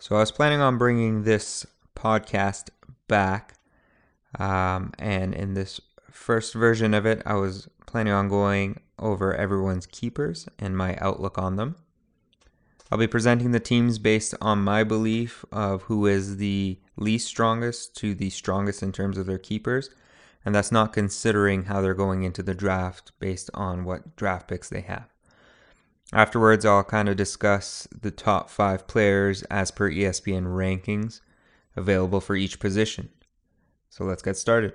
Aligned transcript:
So 0.00 0.16
I 0.16 0.20
was 0.20 0.30
planning 0.30 0.62
on 0.62 0.78
bringing 0.78 1.24
this 1.24 1.66
podcast 1.94 2.70
back, 3.06 3.58
um, 4.38 4.94
and 4.98 5.34
in 5.34 5.52
this 5.52 5.78
first 6.10 6.54
version 6.54 6.94
of 6.94 7.04
it, 7.04 7.20
I 7.26 7.34
was 7.34 7.68
planning 7.86 8.14
on 8.14 8.30
going 8.30 8.80
over 8.98 9.34
everyone's 9.34 9.84
keepers 9.84 10.48
and 10.58 10.74
my 10.74 10.96
outlook 11.02 11.36
on 11.36 11.56
them. 11.56 11.76
I'll 12.90 12.96
be 12.96 13.06
presenting 13.06 13.50
the 13.50 13.60
teams 13.60 13.98
based 13.98 14.34
on 14.40 14.64
my 14.64 14.84
belief 14.84 15.44
of 15.52 15.82
who 15.82 16.06
is 16.06 16.38
the 16.38 16.78
least 16.96 17.26
strongest 17.26 17.94
to 17.96 18.14
the 18.14 18.30
strongest 18.30 18.82
in 18.82 18.92
terms 18.92 19.18
of 19.18 19.26
their 19.26 19.36
keepers, 19.36 19.90
and 20.46 20.54
that's 20.54 20.72
not 20.72 20.94
considering 20.94 21.64
how 21.64 21.82
they're 21.82 21.92
going 21.92 22.22
into 22.22 22.42
the 22.42 22.54
draft 22.54 23.12
based 23.20 23.50
on 23.52 23.84
what 23.84 24.16
draft 24.16 24.48
picks 24.48 24.70
they 24.70 24.80
have. 24.80 25.09
Afterwards, 26.12 26.64
I'll 26.64 26.82
kind 26.82 27.08
of 27.08 27.16
discuss 27.16 27.86
the 28.00 28.10
top 28.10 28.50
five 28.50 28.88
players 28.88 29.44
as 29.44 29.70
per 29.70 29.88
ESPN 29.88 30.46
rankings 30.46 31.20
available 31.76 32.20
for 32.20 32.34
each 32.34 32.58
position. 32.58 33.10
So 33.90 34.04
let's 34.04 34.20
get 34.22 34.36
started. 34.36 34.72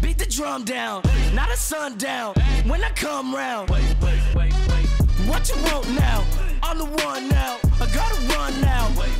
Beat 0.00 0.18
the 0.18 0.26
drum 0.28 0.64
down, 0.64 1.02
not 1.32 1.52
a 1.52 1.56
sundown. 1.56 2.34
When 2.66 2.82
I 2.82 2.90
come 2.90 3.32
round. 3.32 3.70
What 3.70 5.48
you 5.48 5.54
want 5.62 5.88
now? 5.90 6.24
I'm 6.60 6.78
the 6.78 6.84
one 6.84 7.28
now. 7.28 7.58
I 7.80 7.86
gotta 7.94 8.20
run 8.34 8.60
now. 8.60 8.88
Wait, 8.98 9.12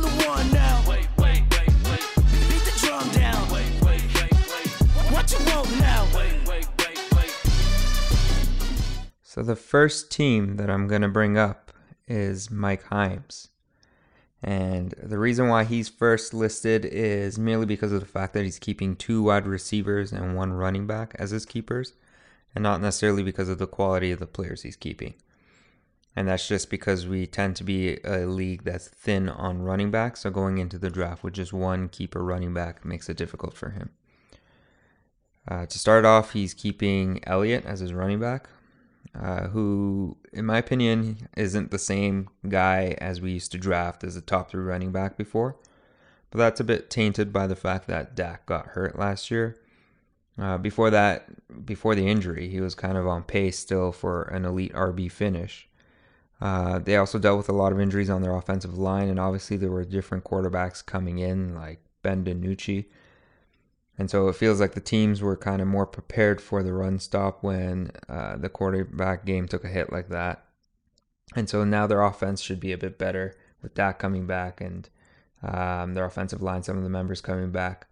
the 0.00 0.26
one 0.26 0.50
now. 0.52 0.82
Beat 0.86 2.64
the 2.64 2.72
drum 2.80 3.08
down. 3.10 3.46
What 5.12 5.30
you 5.30 5.38
want 5.46 5.78
now? 5.78 6.77
So 9.38 9.44
the 9.44 9.54
first 9.54 10.10
team 10.10 10.56
that 10.56 10.68
I'm 10.68 10.88
going 10.88 11.02
to 11.02 11.08
bring 11.08 11.38
up 11.38 11.70
is 12.08 12.50
Mike 12.50 12.82
Himes. 12.86 13.50
And 14.42 14.92
the 15.00 15.16
reason 15.16 15.46
why 15.46 15.62
he's 15.62 15.88
first 15.88 16.34
listed 16.34 16.84
is 16.84 17.38
merely 17.38 17.64
because 17.64 17.92
of 17.92 18.00
the 18.00 18.06
fact 18.06 18.34
that 18.34 18.42
he's 18.42 18.58
keeping 18.58 18.96
two 18.96 19.22
wide 19.22 19.46
receivers 19.46 20.10
and 20.10 20.34
one 20.34 20.52
running 20.54 20.88
back 20.88 21.14
as 21.20 21.30
his 21.30 21.46
keepers, 21.46 21.92
and 22.52 22.64
not 22.64 22.80
necessarily 22.80 23.22
because 23.22 23.48
of 23.48 23.58
the 23.58 23.68
quality 23.68 24.10
of 24.10 24.18
the 24.18 24.26
players 24.26 24.62
he's 24.62 24.74
keeping. 24.74 25.14
And 26.16 26.26
that's 26.26 26.48
just 26.48 26.68
because 26.68 27.06
we 27.06 27.24
tend 27.28 27.54
to 27.56 27.62
be 27.62 27.98
a 28.02 28.26
league 28.26 28.64
that's 28.64 28.88
thin 28.88 29.28
on 29.28 29.62
running 29.62 29.92
backs, 29.92 30.22
so 30.22 30.30
going 30.30 30.58
into 30.58 30.80
the 30.80 30.90
draft 30.90 31.22
with 31.22 31.34
just 31.34 31.52
one 31.52 31.88
keeper 31.88 32.24
running 32.24 32.52
back 32.52 32.84
makes 32.84 33.08
it 33.08 33.16
difficult 33.16 33.54
for 33.54 33.70
him. 33.70 33.90
Uh, 35.46 35.64
to 35.66 35.78
start 35.78 36.04
off, 36.04 36.32
he's 36.32 36.54
keeping 36.54 37.20
Elliott 37.24 37.64
as 37.64 37.78
his 37.78 37.92
running 37.92 38.18
back, 38.18 38.48
uh, 39.20 39.48
who, 39.48 40.16
in 40.32 40.46
my 40.46 40.58
opinion, 40.58 41.28
isn't 41.36 41.70
the 41.70 41.78
same 41.78 42.28
guy 42.48 42.96
as 42.98 43.20
we 43.20 43.32
used 43.32 43.52
to 43.52 43.58
draft 43.58 44.04
as 44.04 44.16
a 44.16 44.20
top 44.20 44.50
three 44.50 44.62
running 44.62 44.92
back 44.92 45.16
before. 45.16 45.56
But 46.30 46.38
that's 46.38 46.60
a 46.60 46.64
bit 46.64 46.90
tainted 46.90 47.32
by 47.32 47.46
the 47.46 47.56
fact 47.56 47.88
that 47.88 48.14
Dak 48.14 48.46
got 48.46 48.68
hurt 48.68 48.98
last 48.98 49.30
year. 49.30 49.56
Uh, 50.38 50.56
before 50.56 50.90
that, 50.90 51.26
before 51.66 51.94
the 51.96 52.06
injury, 52.06 52.48
he 52.48 52.60
was 52.60 52.74
kind 52.74 52.96
of 52.96 53.08
on 53.08 53.24
pace 53.24 53.58
still 53.58 53.90
for 53.90 54.22
an 54.24 54.44
elite 54.44 54.72
RB 54.72 55.10
finish. 55.10 55.68
Uh, 56.40 56.78
they 56.78 56.96
also 56.96 57.18
dealt 57.18 57.38
with 57.38 57.48
a 57.48 57.52
lot 57.52 57.72
of 57.72 57.80
injuries 57.80 58.10
on 58.10 58.22
their 58.22 58.36
offensive 58.36 58.78
line, 58.78 59.08
and 59.08 59.18
obviously 59.18 59.56
there 59.56 59.70
were 59.70 59.84
different 59.84 60.22
quarterbacks 60.22 60.84
coming 60.84 61.18
in, 61.18 61.56
like 61.56 61.80
Ben 62.02 62.24
DiNucci. 62.24 62.84
And 63.98 64.08
so 64.08 64.28
it 64.28 64.36
feels 64.36 64.60
like 64.60 64.74
the 64.74 64.80
teams 64.80 65.20
were 65.20 65.36
kind 65.36 65.60
of 65.60 65.66
more 65.66 65.86
prepared 65.86 66.40
for 66.40 66.62
the 66.62 66.72
run 66.72 67.00
stop 67.00 67.42
when 67.42 67.90
uh, 68.08 68.36
the 68.36 68.48
quarterback 68.48 69.24
game 69.24 69.48
took 69.48 69.64
a 69.64 69.68
hit 69.68 69.92
like 69.92 70.08
that. 70.08 70.44
And 71.34 71.48
so 71.48 71.64
now 71.64 71.86
their 71.86 72.02
offense 72.02 72.40
should 72.40 72.60
be 72.60 72.72
a 72.72 72.78
bit 72.78 72.96
better 72.96 73.36
with 73.60 73.74
Dak 73.74 73.98
coming 73.98 74.26
back 74.26 74.60
and 74.60 74.88
um, 75.42 75.94
their 75.94 76.04
offensive 76.04 76.42
line, 76.42 76.62
some 76.62 76.76
of 76.76 76.84
the 76.84 76.88
members 76.88 77.20
coming 77.20 77.50
back. 77.50 77.88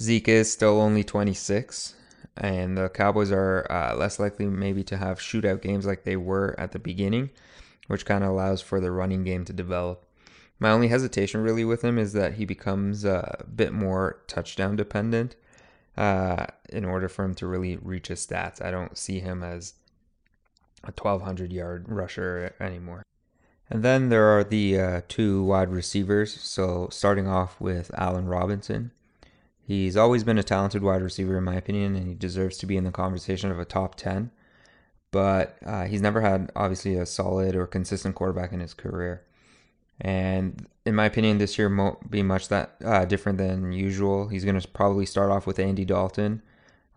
Zeke 0.00 0.28
is 0.28 0.52
still 0.52 0.80
only 0.80 1.04
26, 1.04 1.94
and 2.36 2.76
the 2.76 2.88
Cowboys 2.88 3.30
are 3.30 3.70
uh, 3.70 3.94
less 3.94 4.18
likely 4.18 4.46
maybe 4.46 4.82
to 4.84 4.96
have 4.96 5.18
shootout 5.18 5.60
games 5.60 5.86
like 5.86 6.04
they 6.04 6.16
were 6.16 6.54
at 6.58 6.72
the 6.72 6.78
beginning, 6.78 7.30
which 7.88 8.06
kind 8.06 8.24
of 8.24 8.30
allows 8.30 8.62
for 8.62 8.80
the 8.80 8.90
running 8.90 9.22
game 9.22 9.44
to 9.44 9.52
develop. 9.52 10.05
My 10.58 10.70
only 10.70 10.88
hesitation 10.88 11.42
really 11.42 11.64
with 11.64 11.82
him 11.82 11.98
is 11.98 12.12
that 12.14 12.34
he 12.34 12.44
becomes 12.44 13.04
a 13.04 13.44
bit 13.54 13.72
more 13.72 14.22
touchdown 14.26 14.76
dependent 14.76 15.36
uh, 15.96 16.46
in 16.70 16.84
order 16.84 17.08
for 17.08 17.24
him 17.24 17.34
to 17.34 17.46
really 17.46 17.76
reach 17.76 18.08
his 18.08 18.26
stats. 18.26 18.64
I 18.64 18.70
don't 18.70 18.96
see 18.96 19.20
him 19.20 19.42
as 19.42 19.74
a 20.82 20.92
1200 20.92 21.52
yard 21.52 21.84
rusher 21.88 22.54
anymore. 22.60 23.02
And 23.68 23.82
then 23.82 24.08
there 24.08 24.26
are 24.26 24.44
the 24.44 24.80
uh, 24.80 25.00
two 25.08 25.42
wide 25.42 25.70
receivers. 25.70 26.40
So 26.40 26.88
starting 26.90 27.26
off 27.26 27.60
with 27.60 27.90
Allen 27.98 28.26
Robinson. 28.26 28.92
He's 29.60 29.96
always 29.96 30.22
been 30.22 30.38
a 30.38 30.44
talented 30.44 30.84
wide 30.84 31.02
receiver, 31.02 31.36
in 31.36 31.42
my 31.42 31.56
opinion, 31.56 31.96
and 31.96 32.06
he 32.06 32.14
deserves 32.14 32.56
to 32.58 32.66
be 32.66 32.76
in 32.76 32.84
the 32.84 32.92
conversation 32.92 33.50
of 33.50 33.58
a 33.58 33.64
top 33.64 33.96
10. 33.96 34.30
But 35.10 35.58
uh, 35.66 35.86
he's 35.86 36.00
never 36.00 36.20
had, 36.20 36.52
obviously, 36.54 36.94
a 36.94 37.04
solid 37.04 37.56
or 37.56 37.66
consistent 37.66 38.14
quarterback 38.14 38.52
in 38.52 38.60
his 38.60 38.74
career. 38.74 39.25
And 40.00 40.66
in 40.84 40.94
my 40.94 41.06
opinion, 41.06 41.38
this 41.38 41.58
year 41.58 41.74
won't 41.74 42.10
be 42.10 42.22
much 42.22 42.48
that 42.48 42.76
uh, 42.84 43.04
different 43.04 43.38
than 43.38 43.72
usual. 43.72 44.28
He's 44.28 44.44
going 44.44 44.60
to 44.60 44.68
probably 44.68 45.06
start 45.06 45.30
off 45.30 45.46
with 45.46 45.58
Andy 45.58 45.84
Dalton 45.84 46.42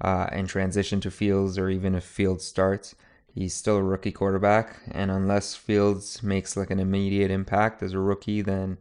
uh, 0.01 0.27
and 0.31 0.47
transition 0.47 0.99
to 1.01 1.11
Fields, 1.11 1.57
or 1.57 1.69
even 1.69 1.95
if 1.95 2.03
Fields 2.03 2.45
starts, 2.45 2.95
he's 3.33 3.53
still 3.53 3.77
a 3.77 3.83
rookie 3.83 4.11
quarterback. 4.11 4.81
And 4.91 5.11
unless 5.11 5.55
Fields 5.55 6.21
makes 6.21 6.57
like 6.57 6.71
an 6.71 6.79
immediate 6.79 7.31
impact 7.31 7.81
as 7.81 7.93
a 7.93 7.99
rookie, 7.99 8.41
then 8.41 8.77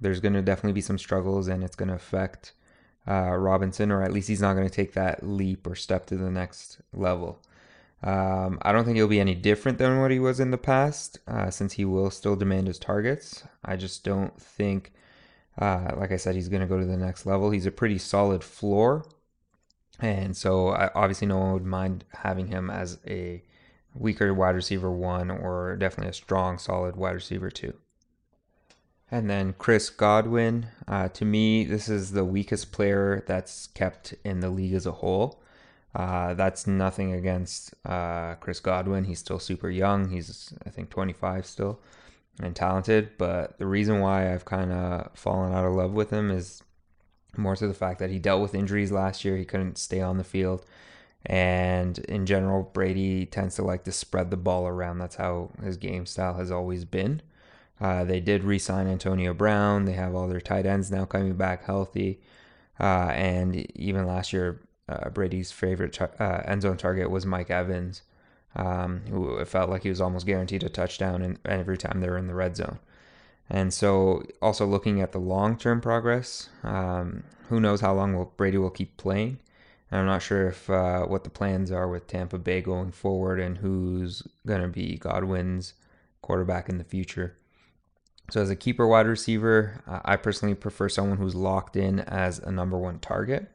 there's 0.00 0.20
going 0.20 0.34
to 0.34 0.42
definitely 0.42 0.72
be 0.72 0.80
some 0.80 0.98
struggles, 0.98 1.48
and 1.48 1.64
it's 1.64 1.76
going 1.76 1.88
to 1.88 1.94
affect 1.94 2.52
uh, 3.08 3.36
Robinson, 3.36 3.90
or 3.90 4.02
at 4.02 4.12
least 4.12 4.28
he's 4.28 4.40
not 4.40 4.54
going 4.54 4.68
to 4.68 4.74
take 4.74 4.92
that 4.94 5.26
leap 5.26 5.66
or 5.66 5.74
step 5.74 6.06
to 6.06 6.16
the 6.16 6.30
next 6.30 6.80
level. 6.92 7.40
Um, 8.04 8.58
I 8.60 8.72
don't 8.72 8.84
think 8.84 8.96
he'll 8.96 9.08
be 9.08 9.18
any 9.18 9.34
different 9.34 9.78
than 9.78 9.98
what 9.98 10.10
he 10.10 10.18
was 10.18 10.38
in 10.38 10.50
the 10.50 10.58
past, 10.58 11.18
uh, 11.26 11.50
since 11.50 11.72
he 11.72 11.86
will 11.86 12.10
still 12.10 12.36
demand 12.36 12.66
his 12.66 12.78
targets. 12.78 13.44
I 13.64 13.76
just 13.76 14.04
don't 14.04 14.38
think, 14.38 14.92
uh, 15.58 15.92
like 15.96 16.12
I 16.12 16.16
said, 16.16 16.34
he's 16.34 16.50
going 16.50 16.60
to 16.60 16.68
go 16.68 16.78
to 16.78 16.84
the 16.84 16.98
next 16.98 17.24
level. 17.24 17.50
He's 17.50 17.64
a 17.64 17.70
pretty 17.70 17.96
solid 17.96 18.44
floor, 18.44 19.06
and 20.00 20.36
so 20.36 20.68
I, 20.68 20.90
obviously 20.94 21.28
no 21.28 21.38
one 21.38 21.54
would 21.54 21.64
mind 21.64 22.04
having 22.12 22.48
him 22.48 22.68
as 22.68 22.98
a 23.06 23.42
weaker 23.94 24.34
wide 24.34 24.54
receiver 24.54 24.90
one, 24.90 25.30
or 25.30 25.74
definitely 25.76 26.10
a 26.10 26.14
strong, 26.14 26.58
solid 26.58 26.96
wide 26.96 27.14
receiver 27.14 27.50
two. 27.50 27.72
And 29.10 29.30
then 29.30 29.54
Chris 29.56 29.88
Godwin. 29.88 30.66
Uh, 30.86 31.08
to 31.08 31.24
me, 31.24 31.64
this 31.64 31.88
is 31.88 32.12
the 32.12 32.24
weakest 32.24 32.72
player 32.72 33.24
that's 33.26 33.68
kept 33.68 34.14
in 34.24 34.40
the 34.40 34.50
league 34.50 34.74
as 34.74 34.86
a 34.86 34.92
whole. 34.92 35.40
Uh, 35.94 36.34
that's 36.34 36.66
nothing 36.66 37.12
against 37.12 37.74
uh, 37.84 38.34
Chris 38.36 38.60
Godwin. 38.60 39.04
He's 39.04 39.20
still 39.20 39.38
super 39.38 39.70
young. 39.70 40.08
He's, 40.08 40.52
I 40.66 40.70
think, 40.70 40.90
25 40.90 41.46
still 41.46 41.80
and 42.42 42.54
talented. 42.56 43.10
But 43.16 43.58
the 43.58 43.66
reason 43.66 44.00
why 44.00 44.32
I've 44.32 44.44
kind 44.44 44.72
of 44.72 45.10
fallen 45.14 45.52
out 45.52 45.64
of 45.64 45.74
love 45.74 45.92
with 45.92 46.10
him 46.10 46.30
is 46.30 46.62
more 47.36 47.56
to 47.56 47.66
the 47.66 47.74
fact 47.74 48.00
that 48.00 48.10
he 48.10 48.18
dealt 48.18 48.42
with 48.42 48.54
injuries 48.54 48.90
last 48.90 49.24
year. 49.24 49.36
He 49.36 49.44
couldn't 49.44 49.78
stay 49.78 50.00
on 50.00 50.18
the 50.18 50.24
field. 50.24 50.64
And 51.26 51.98
in 52.00 52.26
general, 52.26 52.64
Brady 52.64 53.24
tends 53.24 53.54
to 53.56 53.62
like 53.62 53.84
to 53.84 53.92
spread 53.92 54.30
the 54.30 54.36
ball 54.36 54.66
around. 54.66 54.98
That's 54.98 55.16
how 55.16 55.50
his 55.62 55.76
game 55.76 56.06
style 56.06 56.34
has 56.34 56.50
always 56.50 56.84
been. 56.84 57.22
Uh, 57.80 58.04
they 58.04 58.20
did 58.20 58.44
re 58.44 58.58
sign 58.58 58.86
Antonio 58.86 59.32
Brown. 59.32 59.84
They 59.84 59.92
have 59.92 60.14
all 60.14 60.28
their 60.28 60.40
tight 60.40 60.66
ends 60.66 60.90
now 60.90 61.04
coming 61.04 61.34
back 61.34 61.64
healthy. 61.64 62.20
Uh, 62.78 63.10
and 63.14 63.56
even 63.76 64.06
last 64.06 64.32
year, 64.32 64.60
uh, 64.88 65.08
Brady's 65.10 65.50
favorite 65.50 66.00
uh, 66.00 66.42
end 66.44 66.62
zone 66.62 66.76
target 66.76 67.10
was 67.10 67.24
Mike 67.24 67.50
Evans, 67.50 68.02
um, 68.56 69.02
who 69.08 69.36
it 69.36 69.48
felt 69.48 69.70
like 69.70 69.82
he 69.82 69.88
was 69.88 70.00
almost 70.00 70.26
guaranteed 70.26 70.62
a 70.62 70.68
touchdown 70.68 71.22
in, 71.22 71.38
every 71.44 71.78
time 71.78 72.00
they 72.00 72.08
were 72.08 72.18
in 72.18 72.26
the 72.26 72.34
red 72.34 72.56
zone. 72.56 72.78
And 73.48 73.72
so, 73.72 74.22
also 74.40 74.66
looking 74.66 75.00
at 75.00 75.12
the 75.12 75.18
long 75.18 75.56
term 75.56 75.80
progress, 75.80 76.48
um, 76.62 77.24
who 77.48 77.60
knows 77.60 77.80
how 77.80 77.94
long 77.94 78.14
will 78.14 78.32
Brady 78.36 78.58
will 78.58 78.70
keep 78.70 78.96
playing. 78.96 79.38
And 79.90 80.00
I'm 80.00 80.06
not 80.06 80.22
sure 80.22 80.48
if 80.48 80.68
uh, 80.70 81.04
what 81.04 81.24
the 81.24 81.30
plans 81.30 81.70
are 81.70 81.88
with 81.88 82.06
Tampa 82.06 82.38
Bay 82.38 82.62
going 82.62 82.90
forward 82.90 83.38
and 83.38 83.58
who's 83.58 84.22
going 84.46 84.62
to 84.62 84.68
be 84.68 84.96
Godwin's 84.96 85.74
quarterback 86.22 86.68
in 86.70 86.78
the 86.78 86.84
future. 86.84 87.36
So, 88.30 88.40
as 88.40 88.48
a 88.48 88.56
keeper 88.56 88.86
wide 88.86 89.06
receiver, 89.06 89.82
I 89.86 90.16
personally 90.16 90.54
prefer 90.54 90.88
someone 90.88 91.18
who's 91.18 91.34
locked 91.34 91.76
in 91.76 92.00
as 92.00 92.38
a 92.38 92.50
number 92.50 92.78
one 92.78 92.98
target. 92.98 93.50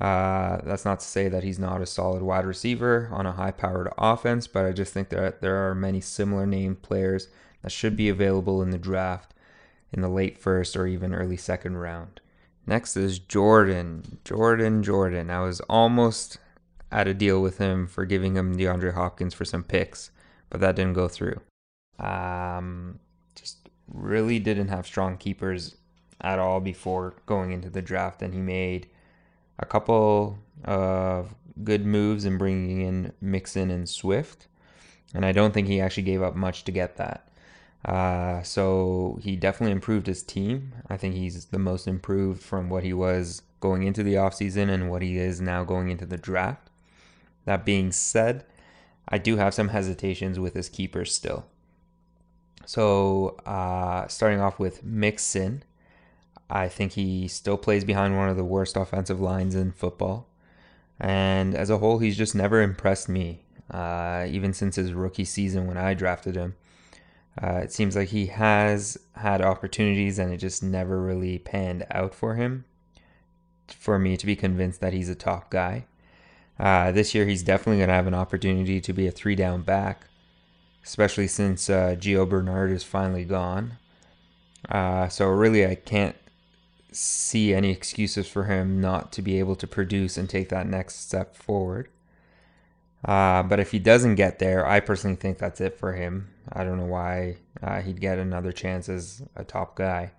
Uh, 0.00 0.58
that's 0.64 0.84
not 0.84 1.00
to 1.00 1.06
say 1.06 1.28
that 1.28 1.44
he's 1.44 1.58
not 1.58 1.80
a 1.80 1.86
solid 1.86 2.22
wide 2.22 2.44
receiver 2.44 3.08
on 3.12 3.26
a 3.26 3.32
high 3.32 3.52
powered 3.52 3.92
offense, 3.96 4.46
but 4.46 4.64
I 4.64 4.72
just 4.72 4.92
think 4.92 5.10
that 5.10 5.40
there 5.40 5.68
are 5.68 5.74
many 5.74 6.00
similar 6.00 6.46
named 6.46 6.82
players 6.82 7.28
that 7.62 7.70
should 7.70 7.96
be 7.96 8.08
available 8.08 8.62
in 8.62 8.70
the 8.70 8.78
draft 8.78 9.32
in 9.92 10.00
the 10.00 10.08
late 10.08 10.38
first 10.38 10.76
or 10.76 10.86
even 10.86 11.14
early 11.14 11.36
second 11.36 11.76
round. 11.76 12.20
Next 12.66 12.96
is 12.96 13.18
Jordan. 13.18 14.18
Jordan, 14.24 14.82
Jordan. 14.82 15.30
I 15.30 15.40
was 15.40 15.60
almost 15.62 16.38
at 16.90 17.08
a 17.08 17.14
deal 17.14 17.40
with 17.42 17.58
him 17.58 17.86
for 17.86 18.04
giving 18.04 18.36
him 18.36 18.56
DeAndre 18.56 18.94
Hopkins 18.94 19.34
for 19.34 19.44
some 19.44 19.64
picks, 19.64 20.10
but 20.50 20.60
that 20.60 20.76
didn't 20.76 20.94
go 20.94 21.08
through. 21.08 21.40
Um, 21.98 22.98
just 23.34 23.68
really 23.88 24.38
didn't 24.38 24.68
have 24.68 24.86
strong 24.86 25.16
keepers 25.16 25.76
at 26.20 26.38
all 26.38 26.60
before 26.60 27.14
going 27.26 27.52
into 27.52 27.70
the 27.70 27.82
draft, 27.82 28.22
and 28.22 28.32
he 28.32 28.40
made 28.40 28.88
a 29.58 29.66
couple 29.66 30.38
of 30.64 31.34
good 31.62 31.84
moves 31.84 32.24
in 32.24 32.38
bringing 32.38 32.80
in 32.80 33.12
Mixon 33.20 33.70
and 33.70 33.88
Swift, 33.88 34.46
and 35.14 35.24
I 35.24 35.32
don't 35.32 35.52
think 35.52 35.68
he 35.68 35.80
actually 35.80 36.04
gave 36.04 36.22
up 36.22 36.34
much 36.34 36.64
to 36.64 36.72
get 36.72 36.96
that. 36.96 37.28
Uh, 37.84 38.42
so 38.42 39.18
he 39.22 39.34
definitely 39.36 39.72
improved 39.72 40.06
his 40.06 40.22
team. 40.22 40.72
I 40.88 40.96
think 40.96 41.14
he's 41.14 41.46
the 41.46 41.58
most 41.58 41.88
improved 41.88 42.42
from 42.42 42.70
what 42.70 42.84
he 42.84 42.92
was 42.92 43.42
going 43.60 43.82
into 43.82 44.02
the 44.02 44.14
offseason 44.14 44.70
and 44.70 44.90
what 44.90 45.02
he 45.02 45.18
is 45.18 45.40
now 45.40 45.64
going 45.64 45.88
into 45.90 46.06
the 46.06 46.16
draft. 46.16 46.68
That 47.44 47.64
being 47.64 47.90
said, 47.90 48.44
I 49.08 49.18
do 49.18 49.36
have 49.36 49.52
some 49.54 49.68
hesitations 49.68 50.38
with 50.38 50.54
his 50.54 50.68
keepers 50.68 51.12
still. 51.14 51.46
So, 52.64 53.36
uh, 53.44 54.06
starting 54.06 54.40
off 54.40 54.60
with 54.60 54.84
Mixon, 54.84 55.64
I 56.54 56.68
think 56.68 56.92
he 56.92 57.28
still 57.28 57.56
plays 57.56 57.82
behind 57.82 58.18
one 58.18 58.28
of 58.28 58.36
the 58.36 58.44
worst 58.44 58.76
offensive 58.76 59.18
lines 59.18 59.54
in 59.54 59.72
football. 59.72 60.28
And 61.00 61.54
as 61.54 61.70
a 61.70 61.78
whole, 61.78 61.98
he's 61.98 62.16
just 62.16 62.34
never 62.34 62.60
impressed 62.60 63.08
me, 63.08 63.40
uh, 63.70 64.26
even 64.28 64.52
since 64.52 64.76
his 64.76 64.92
rookie 64.92 65.24
season 65.24 65.66
when 65.66 65.78
I 65.78 65.94
drafted 65.94 66.36
him. 66.36 66.54
Uh, 67.42 67.60
it 67.64 67.72
seems 67.72 67.96
like 67.96 68.08
he 68.08 68.26
has 68.26 68.98
had 69.14 69.40
opportunities 69.40 70.18
and 70.18 70.30
it 70.30 70.36
just 70.36 70.62
never 70.62 71.00
really 71.00 71.38
panned 71.38 71.86
out 71.90 72.14
for 72.14 72.34
him 72.34 72.66
for 73.66 73.98
me 73.98 74.18
to 74.18 74.26
be 74.26 74.36
convinced 74.36 74.82
that 74.82 74.92
he's 74.92 75.08
a 75.08 75.14
top 75.14 75.50
guy. 75.50 75.86
Uh, 76.60 76.92
this 76.92 77.14
year, 77.14 77.24
he's 77.24 77.42
definitely 77.42 77.78
going 77.78 77.88
to 77.88 77.94
have 77.94 78.06
an 78.06 78.12
opportunity 78.12 78.78
to 78.78 78.92
be 78.92 79.06
a 79.06 79.10
three 79.10 79.34
down 79.34 79.62
back, 79.62 80.04
especially 80.84 81.26
since 81.26 81.70
uh, 81.70 81.96
Gio 81.98 82.28
Bernard 82.28 82.70
is 82.70 82.84
finally 82.84 83.24
gone. 83.24 83.78
Uh, 84.68 85.08
so, 85.08 85.26
really, 85.28 85.66
I 85.66 85.74
can't 85.74 86.14
see 86.96 87.54
any 87.54 87.70
excuses 87.70 88.28
for 88.28 88.44
him 88.44 88.80
not 88.80 89.12
to 89.12 89.22
be 89.22 89.38
able 89.38 89.56
to 89.56 89.66
produce 89.66 90.16
and 90.16 90.28
take 90.28 90.48
that 90.50 90.66
next 90.66 91.06
step 91.06 91.36
forward. 91.36 91.88
Uh, 93.04 93.42
but 93.42 93.58
if 93.58 93.72
he 93.72 93.78
doesn't 93.78 94.14
get 94.14 94.38
there, 94.38 94.66
I 94.66 94.80
personally 94.80 95.16
think 95.16 95.38
that's 95.38 95.60
it 95.60 95.78
for 95.78 95.92
him. 95.94 96.28
I 96.52 96.64
don't 96.64 96.78
know 96.78 96.86
why 96.86 97.36
uh, 97.62 97.80
he'd 97.80 98.00
get 98.00 98.18
another 98.18 98.52
chance 98.52 98.88
as 98.88 99.22
a 99.34 99.44
top 99.44 99.74
guy. 99.74 100.12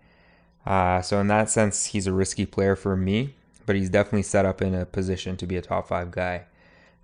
Uh, 0.65 1.01
so 1.01 1.19
in 1.19 1.27
that 1.27 1.49
sense, 1.49 1.87
he's 1.87 2.07
a 2.07 2.13
risky 2.13 2.45
player 2.45 2.75
for 2.75 2.95
me, 2.95 3.35
but 3.65 3.75
he's 3.75 3.89
definitely 3.89 4.23
set 4.23 4.45
up 4.45 4.61
in 4.61 4.73
a 4.73 4.85
position 4.85 5.37
to 5.37 5.45
be 5.45 5.57
a 5.57 5.61
top 5.61 5.87
five 5.87 6.11
guy. 6.11 6.43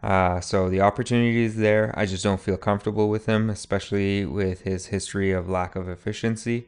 Uh, 0.01 0.39
so 0.39 0.69
the 0.69 0.81
opportunity 0.81 1.43
is 1.43 1.57
there. 1.57 1.93
I 1.97 2.05
just 2.05 2.23
don't 2.23 2.39
feel 2.39 2.57
comfortable 2.57 3.09
with 3.09 3.25
him, 3.25 3.49
especially 3.49 4.25
with 4.25 4.61
his 4.61 4.87
history 4.87 5.31
of 5.31 5.49
lack 5.49 5.75
of 5.75 5.89
efficiency. 5.89 6.67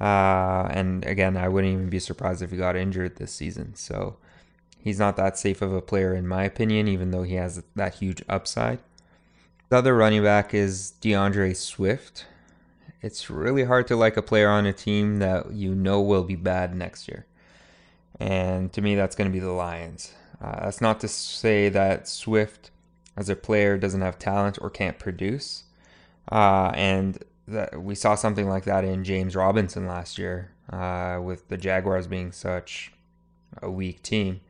Uh, 0.00 0.68
and 0.70 1.04
again, 1.04 1.36
I 1.36 1.48
wouldn't 1.48 1.72
even 1.72 1.88
be 1.88 1.98
surprised 1.98 2.42
if 2.42 2.50
he 2.50 2.56
got 2.56 2.76
injured 2.76 3.16
this 3.16 3.32
season. 3.32 3.74
So 3.74 4.16
he's 4.78 4.98
not 4.98 5.16
that 5.16 5.38
safe 5.38 5.60
of 5.60 5.72
a 5.72 5.82
player, 5.82 6.14
in 6.14 6.26
my 6.26 6.44
opinion, 6.44 6.88
even 6.88 7.10
though 7.10 7.24
he 7.24 7.34
has 7.34 7.62
that 7.74 7.94
huge 7.94 8.22
upside. 8.28 8.78
The 9.68 9.76
other 9.76 9.94
running 9.94 10.22
back 10.22 10.54
is 10.54 10.94
DeAndre 11.02 11.54
Swift. 11.54 12.26
It's 13.02 13.28
really 13.28 13.64
hard 13.64 13.86
to 13.88 13.96
like 13.96 14.16
a 14.16 14.22
player 14.22 14.48
on 14.48 14.66
a 14.66 14.72
team 14.72 15.18
that 15.18 15.52
you 15.52 15.74
know 15.74 16.00
will 16.00 16.24
be 16.24 16.36
bad 16.36 16.74
next 16.74 17.08
year. 17.08 17.26
And 18.18 18.72
to 18.72 18.80
me, 18.80 18.94
that's 18.94 19.14
going 19.14 19.30
to 19.30 19.32
be 19.32 19.38
the 19.40 19.52
Lions. 19.52 20.12
Uh, 20.40 20.64
that's 20.64 20.80
not 20.80 21.00
to 21.00 21.08
say 21.08 21.68
that 21.68 22.08
Swift, 22.08 22.70
as 23.16 23.28
a 23.28 23.36
player, 23.36 23.76
doesn't 23.76 24.00
have 24.00 24.18
talent 24.18 24.58
or 24.60 24.70
can't 24.70 24.98
produce. 24.98 25.64
Uh, 26.30 26.72
and 26.74 27.18
that 27.48 27.82
we 27.82 27.94
saw 27.94 28.14
something 28.14 28.48
like 28.48 28.64
that 28.64 28.84
in 28.84 29.04
James 29.04 29.34
Robinson 29.34 29.86
last 29.86 30.18
year, 30.18 30.52
uh, 30.72 31.20
with 31.22 31.48
the 31.48 31.56
Jaguars 31.56 32.06
being 32.06 32.32
such 32.32 32.92
a 33.62 33.70
weak 33.70 34.02
team. 34.02 34.40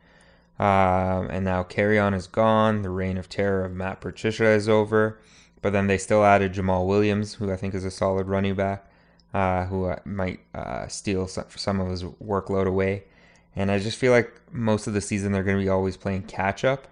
Um, 0.59 1.31
and 1.31 1.45
now 1.45 1.62
Kerryon 1.62 2.15
is 2.15 2.27
gone. 2.27 2.83
The 2.83 2.91
reign 2.91 3.17
of 3.17 3.29
terror 3.29 3.65
of 3.65 3.73
Matt 3.73 4.00
Patricia 4.00 4.47
is 4.47 4.69
over. 4.69 5.19
But 5.62 5.73
then 5.73 5.87
they 5.87 5.99
still 5.99 6.25
added 6.25 6.53
Jamaal 6.53 6.87
Williams, 6.87 7.35
who 7.35 7.53
I 7.53 7.56
think 7.56 7.75
is 7.75 7.85
a 7.85 7.91
solid 7.91 8.27
running 8.27 8.55
back, 8.55 8.89
uh, 9.35 9.67
who 9.67 9.87
uh, 9.87 9.99
might 10.05 10.41
uh, 10.55 10.89
steal 10.89 11.29
some 11.29 11.81
of 11.81 11.89
his 11.89 12.03
workload 12.05 12.67
away. 12.67 13.05
And 13.55 13.71
I 13.71 13.79
just 13.79 13.99
feel 13.99 14.12
like 14.12 14.33
most 14.53 14.87
of 14.87 14.94
the 14.94 15.01
season 15.01 15.33
they're 15.33 15.43
going 15.43 15.56
to 15.56 15.62
be 15.62 15.69
always 15.69 15.97
playing 15.97 16.25
catch 16.25 16.65
up. 16.65 16.89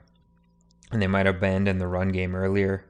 And 0.93 1.03
they 1.03 1.07
might 1.09 1.27
abandon 1.27 1.79
the 1.79 1.89
run 1.89 2.11
game 2.11 2.37
earlier. 2.37 2.85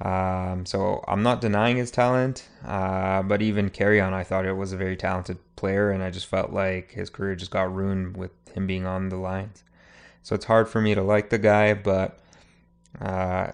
Um, 0.00 0.64
so 0.64 1.04
I'm 1.06 1.22
not 1.22 1.42
denying 1.42 1.76
his 1.76 1.90
talent, 1.90 2.48
uh, 2.64 3.22
but 3.22 3.42
even 3.42 3.68
Kerryon, 3.68 4.14
I 4.14 4.24
thought 4.24 4.46
it 4.46 4.56
was 4.56 4.72
a 4.72 4.76
very 4.76 4.96
talented 4.96 5.38
player, 5.56 5.90
and 5.90 6.02
I 6.02 6.10
just 6.10 6.26
felt 6.26 6.52
like 6.52 6.92
his 6.92 7.10
career 7.10 7.34
just 7.34 7.50
got 7.50 7.74
ruined 7.74 8.16
with 8.16 8.30
him 8.54 8.66
being 8.66 8.86
on 8.86 9.10
the 9.10 9.16
Lions. 9.16 9.62
So 10.22 10.34
it's 10.34 10.46
hard 10.46 10.68
for 10.68 10.80
me 10.80 10.94
to 10.94 11.02
like 11.02 11.28
the 11.28 11.38
guy, 11.38 11.74
but 11.74 12.18
uh, 13.00 13.52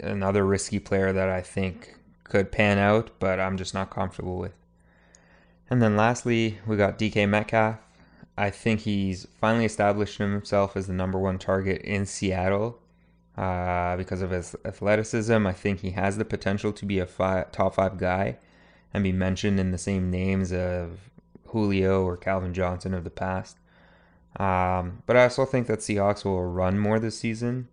another 0.00 0.46
risky 0.46 0.78
player 0.78 1.12
that 1.12 1.28
I 1.28 1.42
think 1.42 1.94
could 2.24 2.52
pan 2.52 2.78
out, 2.78 3.10
but 3.18 3.38
I'm 3.38 3.58
just 3.58 3.74
not 3.74 3.90
comfortable 3.90 4.38
with. 4.38 4.54
And 5.68 5.82
then 5.82 5.96
lastly, 5.96 6.58
we 6.66 6.76
got 6.76 6.98
DK 6.98 7.28
Metcalf. 7.28 7.76
I 8.36 8.50
think 8.50 8.80
he's 8.80 9.26
finally 9.40 9.66
established 9.66 10.18
himself 10.18 10.76
as 10.76 10.86
the 10.86 10.94
number 10.94 11.18
one 11.18 11.38
target 11.38 11.82
in 11.82 12.06
Seattle 12.06 12.79
uh, 13.40 13.96
because 13.96 14.20
of 14.20 14.30
his 14.30 14.54
athleticism. 14.66 15.46
I 15.46 15.52
think 15.54 15.80
he 15.80 15.92
has 15.92 16.18
the 16.18 16.26
potential 16.26 16.74
to 16.74 16.84
be 16.84 16.98
a 16.98 17.06
five, 17.06 17.50
top 17.52 17.76
five 17.76 17.96
guy 17.96 18.36
and 18.92 19.02
be 19.02 19.12
mentioned 19.12 19.58
in 19.58 19.70
the 19.70 19.78
same 19.78 20.10
names 20.10 20.52
of 20.52 21.10
Julio 21.46 22.04
or 22.04 22.18
Calvin 22.18 22.52
Johnson 22.52 22.92
of 22.92 23.02
the 23.02 23.10
past. 23.10 23.56
Um, 24.36 25.02
but 25.06 25.16
I 25.16 25.22
also 25.22 25.46
think 25.46 25.68
that 25.68 25.78
Seahawks 25.78 26.22
will 26.22 26.44
run 26.44 26.78
more 26.78 26.98
this 26.98 27.18
season. 27.18 27.68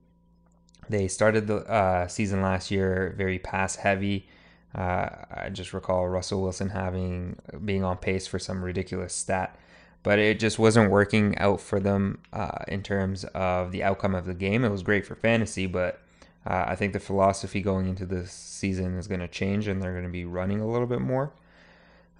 They 0.89 1.09
started 1.09 1.47
the 1.47 1.57
uh, 1.69 2.07
season 2.07 2.41
last 2.41 2.71
year 2.71 3.13
very 3.17 3.37
pass 3.37 3.75
heavy. 3.75 4.29
Uh, 4.73 5.09
I 5.31 5.49
just 5.51 5.73
recall 5.73 6.07
Russell 6.07 6.41
Wilson 6.41 6.69
having 6.69 7.39
being 7.65 7.83
on 7.83 7.97
pace 7.97 8.25
for 8.25 8.39
some 8.39 8.63
ridiculous 8.63 9.13
stat, 9.13 9.56
but 10.03 10.19
it 10.19 10.39
just 10.39 10.59
wasn't 10.59 10.91
working 10.91 11.37
out 11.37 11.59
for 11.59 11.79
them 11.79 12.19
uh, 12.33 12.63
in 12.67 12.83
terms 12.83 13.23
of 13.33 13.71
the 13.71 13.83
outcome 13.83 14.15
of 14.15 14.25
the 14.25 14.33
game. 14.33 14.63
It 14.63 14.69
was 14.69 14.83
great 14.83 15.05
for 15.05 15.15
fantasy, 15.15 15.65
but 15.65 16.01
uh, 16.45 16.65
I 16.67 16.75
think 16.75 16.93
the 16.93 16.99
philosophy 16.99 17.61
going 17.61 17.87
into 17.87 18.05
this 18.05 18.31
season 18.31 18.97
is 18.97 19.07
going 19.07 19.19
to 19.19 19.27
change, 19.27 19.67
and 19.67 19.81
they're 19.81 19.91
going 19.91 20.05
to 20.05 20.09
be 20.09 20.25
running 20.25 20.61
a 20.61 20.67
little 20.67 20.87
bit 20.87 21.01
more. 21.01 21.33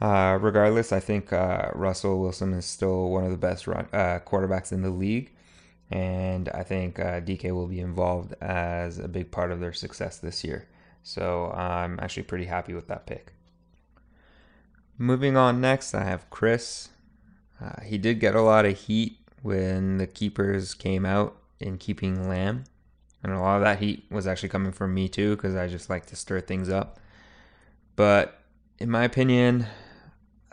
Uh, 0.02 0.38
regardless, 0.42 0.92
I 0.92 1.00
think 1.00 1.34
uh, 1.34 1.72
Russell 1.74 2.20
Wilson 2.20 2.54
is 2.54 2.66
still 2.66 3.10
one 3.10 3.24
of 3.24 3.32
the 3.32 3.38
best 3.38 3.68
run, 3.68 3.88
uh, 3.94 4.20
quarterbacks 4.20 4.72
in 4.72 4.82
the 4.82 4.90
league, 4.90 5.32
and 5.90 6.50
I 6.50 6.64
think 6.64 7.00
uh, 7.00 7.22
DK 7.22 7.52
will 7.52 7.68
be 7.68 7.80
involved 7.80 8.36
as 8.42 9.00
a 9.00 9.08
big 9.08 9.32
part 9.32 9.52
of 9.52 9.60
their 9.60 9.74
success 9.74 10.18
this 10.18 10.44
year. 10.44 10.68
So 11.04 11.52
I'm 11.52 12.00
actually 12.02 12.24
pretty 12.24 12.46
happy 12.46 12.74
with 12.74 12.88
that 12.90 13.06
pick. 13.06 13.32
Moving 14.98 15.38
on 15.38 15.62
next, 15.62 15.96
I 15.96 16.04
have 16.04 16.30
Chris. 16.30 16.90
Uh, 17.62 17.82
he 17.82 17.98
did 17.98 18.20
get 18.20 18.36
a 18.36 18.42
lot 18.42 18.66
of 18.66 18.78
heat 18.78 19.18
when 19.42 19.98
the 19.98 20.08
keepers 20.08 20.74
came 20.74 21.06
out 21.06 21.36
in 21.60 21.78
keeping 21.78 22.28
Lamb. 22.30 22.66
And 23.24 23.34
a 23.34 23.40
lot 23.40 23.58
of 23.58 23.64
that 23.64 23.80
heat 23.80 24.06
was 24.12 24.28
actually 24.28 24.50
coming 24.50 24.72
from 24.72 24.94
me 24.94 25.10
too, 25.10 25.36
because 25.36 25.56
I 25.56 25.68
just 25.68 25.90
like 25.90 26.06
to 26.08 26.16
stir 26.16 26.40
things 26.42 26.70
up. 26.70 27.00
But 27.96 28.40
in 28.78 28.92
my 28.92 29.04
opinion, 29.04 29.66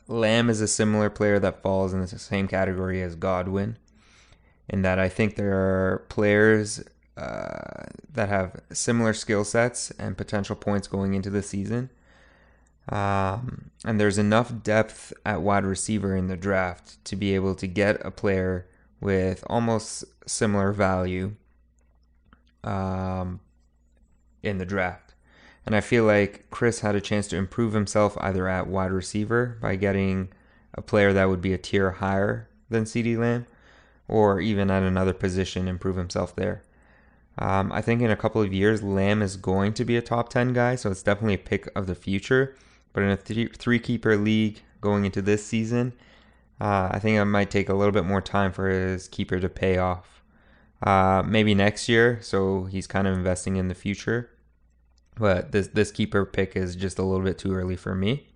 Lamb 0.08 0.48
is 0.48 0.60
a 0.60 0.68
similar 0.68 1.10
player 1.10 1.38
that 1.38 1.62
falls 1.62 1.92
in 1.92 2.00
the 2.00 2.08
same 2.08 2.48
category 2.48 3.02
as 3.02 3.14
Godwin, 3.14 3.76
in 4.68 4.82
that 4.82 4.98
I 4.98 5.08
think 5.10 5.36
there 5.36 5.52
are 5.52 5.98
players 6.08 6.82
uh, 7.16 7.84
that 8.12 8.28
have 8.28 8.60
similar 8.72 9.12
skill 9.12 9.44
sets 9.44 9.90
and 9.92 10.16
potential 10.16 10.56
points 10.56 10.88
going 10.88 11.14
into 11.14 11.30
the 11.30 11.42
season. 11.42 11.90
Um, 12.88 13.70
and 13.84 13.98
there's 13.98 14.18
enough 14.18 14.62
depth 14.62 15.12
at 15.24 15.40
wide 15.40 15.64
receiver 15.64 16.14
in 16.16 16.28
the 16.28 16.36
draft 16.36 17.02
to 17.06 17.16
be 17.16 17.34
able 17.34 17.54
to 17.56 17.66
get 17.66 18.04
a 18.04 18.10
player 18.10 18.66
with 19.00 19.44
almost 19.48 20.04
similar 20.26 20.72
value 20.72 21.34
um, 22.62 23.40
in 24.42 24.58
the 24.58 24.66
draft. 24.66 25.14
And 25.66 25.74
I 25.74 25.80
feel 25.80 26.04
like 26.04 26.50
Chris 26.50 26.80
had 26.80 26.94
a 26.94 27.00
chance 27.00 27.26
to 27.28 27.36
improve 27.36 27.72
himself 27.72 28.16
either 28.20 28.48
at 28.48 28.66
wide 28.66 28.92
receiver 28.92 29.58
by 29.60 29.76
getting 29.76 30.28
a 30.74 30.82
player 30.82 31.12
that 31.12 31.28
would 31.28 31.40
be 31.40 31.54
a 31.54 31.58
tier 31.58 31.92
higher 31.92 32.48
than 32.68 32.84
CeeDee 32.84 33.18
Lamb, 33.18 33.46
or 34.08 34.40
even 34.40 34.70
at 34.70 34.82
another 34.82 35.14
position, 35.14 35.68
improve 35.68 35.96
himself 35.96 36.36
there. 36.36 36.62
Um, 37.38 37.72
I 37.72 37.80
think 37.80 38.02
in 38.02 38.10
a 38.10 38.16
couple 38.16 38.42
of 38.42 38.52
years, 38.52 38.82
Lamb 38.82 39.22
is 39.22 39.36
going 39.36 39.72
to 39.74 39.84
be 39.84 39.96
a 39.96 40.02
top 40.02 40.28
10 40.28 40.52
guy, 40.52 40.76
so 40.76 40.90
it's 40.90 41.02
definitely 41.02 41.34
a 41.34 41.38
pick 41.38 41.68
of 41.74 41.86
the 41.86 41.94
future. 41.94 42.56
But 42.94 43.02
in 43.02 43.10
a 43.10 43.16
th- 43.18 43.56
three 43.56 43.78
keeper 43.78 44.16
league 44.16 44.62
going 44.80 45.04
into 45.04 45.20
this 45.20 45.44
season, 45.46 45.92
uh, 46.60 46.88
I 46.92 46.98
think 47.00 47.18
it 47.18 47.24
might 47.26 47.50
take 47.50 47.68
a 47.68 47.74
little 47.74 47.92
bit 47.92 48.06
more 48.06 48.22
time 48.22 48.52
for 48.52 48.70
his 48.70 49.08
keeper 49.08 49.38
to 49.40 49.48
pay 49.50 49.76
off. 49.78 50.22
Uh, 50.82 51.22
maybe 51.26 51.54
next 51.54 51.88
year, 51.88 52.18
so 52.22 52.64
he's 52.64 52.86
kind 52.86 53.06
of 53.06 53.14
investing 53.14 53.56
in 53.56 53.68
the 53.68 53.74
future. 53.74 54.30
but 55.18 55.52
this 55.52 55.68
this 55.68 55.90
keeper 55.92 56.24
pick 56.24 56.56
is 56.56 56.76
just 56.76 56.98
a 56.98 57.02
little 57.02 57.24
bit 57.24 57.38
too 57.38 57.54
early 57.54 57.76
for 57.76 57.94
me. 57.94 58.26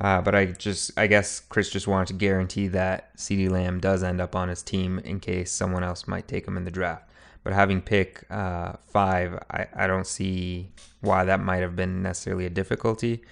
Uh, 0.00 0.20
but 0.22 0.34
I 0.34 0.46
just, 0.46 0.92
I 0.98 1.06
guess 1.06 1.40
Chris 1.40 1.68
just 1.70 1.86
wanted 1.86 2.08
to 2.08 2.14
guarantee 2.14 2.68
that 2.68 3.14
CeeDee 3.18 3.50
Lamb 3.50 3.80
does 3.80 4.02
end 4.02 4.20
up 4.20 4.34
on 4.34 4.48
his 4.48 4.62
team 4.62 4.98
in 5.00 5.20
case 5.20 5.50
someone 5.52 5.84
else 5.84 6.08
might 6.08 6.26
take 6.26 6.48
him 6.48 6.56
in 6.56 6.64
the 6.64 6.70
draft. 6.70 7.10
But 7.44 7.52
having 7.52 7.82
pick 7.82 8.24
uh, 8.30 8.74
five, 8.86 9.42
I, 9.50 9.66
I 9.74 9.86
don't 9.86 10.06
see 10.06 10.70
why 11.00 11.24
that 11.24 11.40
might 11.40 11.58
have 11.60 11.76
been 11.76 12.02
necessarily 12.02 12.46
a 12.46 12.50
difficulty. 12.50 13.22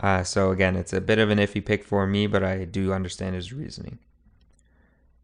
Uh, 0.00 0.24
so 0.24 0.50
again, 0.50 0.76
it's 0.76 0.92
a 0.92 1.00
bit 1.00 1.18
of 1.18 1.30
an 1.30 1.38
iffy 1.38 1.64
pick 1.64 1.84
for 1.84 2.06
me, 2.06 2.26
but 2.26 2.42
I 2.42 2.64
do 2.64 2.92
understand 2.92 3.34
his 3.34 3.52
reasoning. 3.52 3.98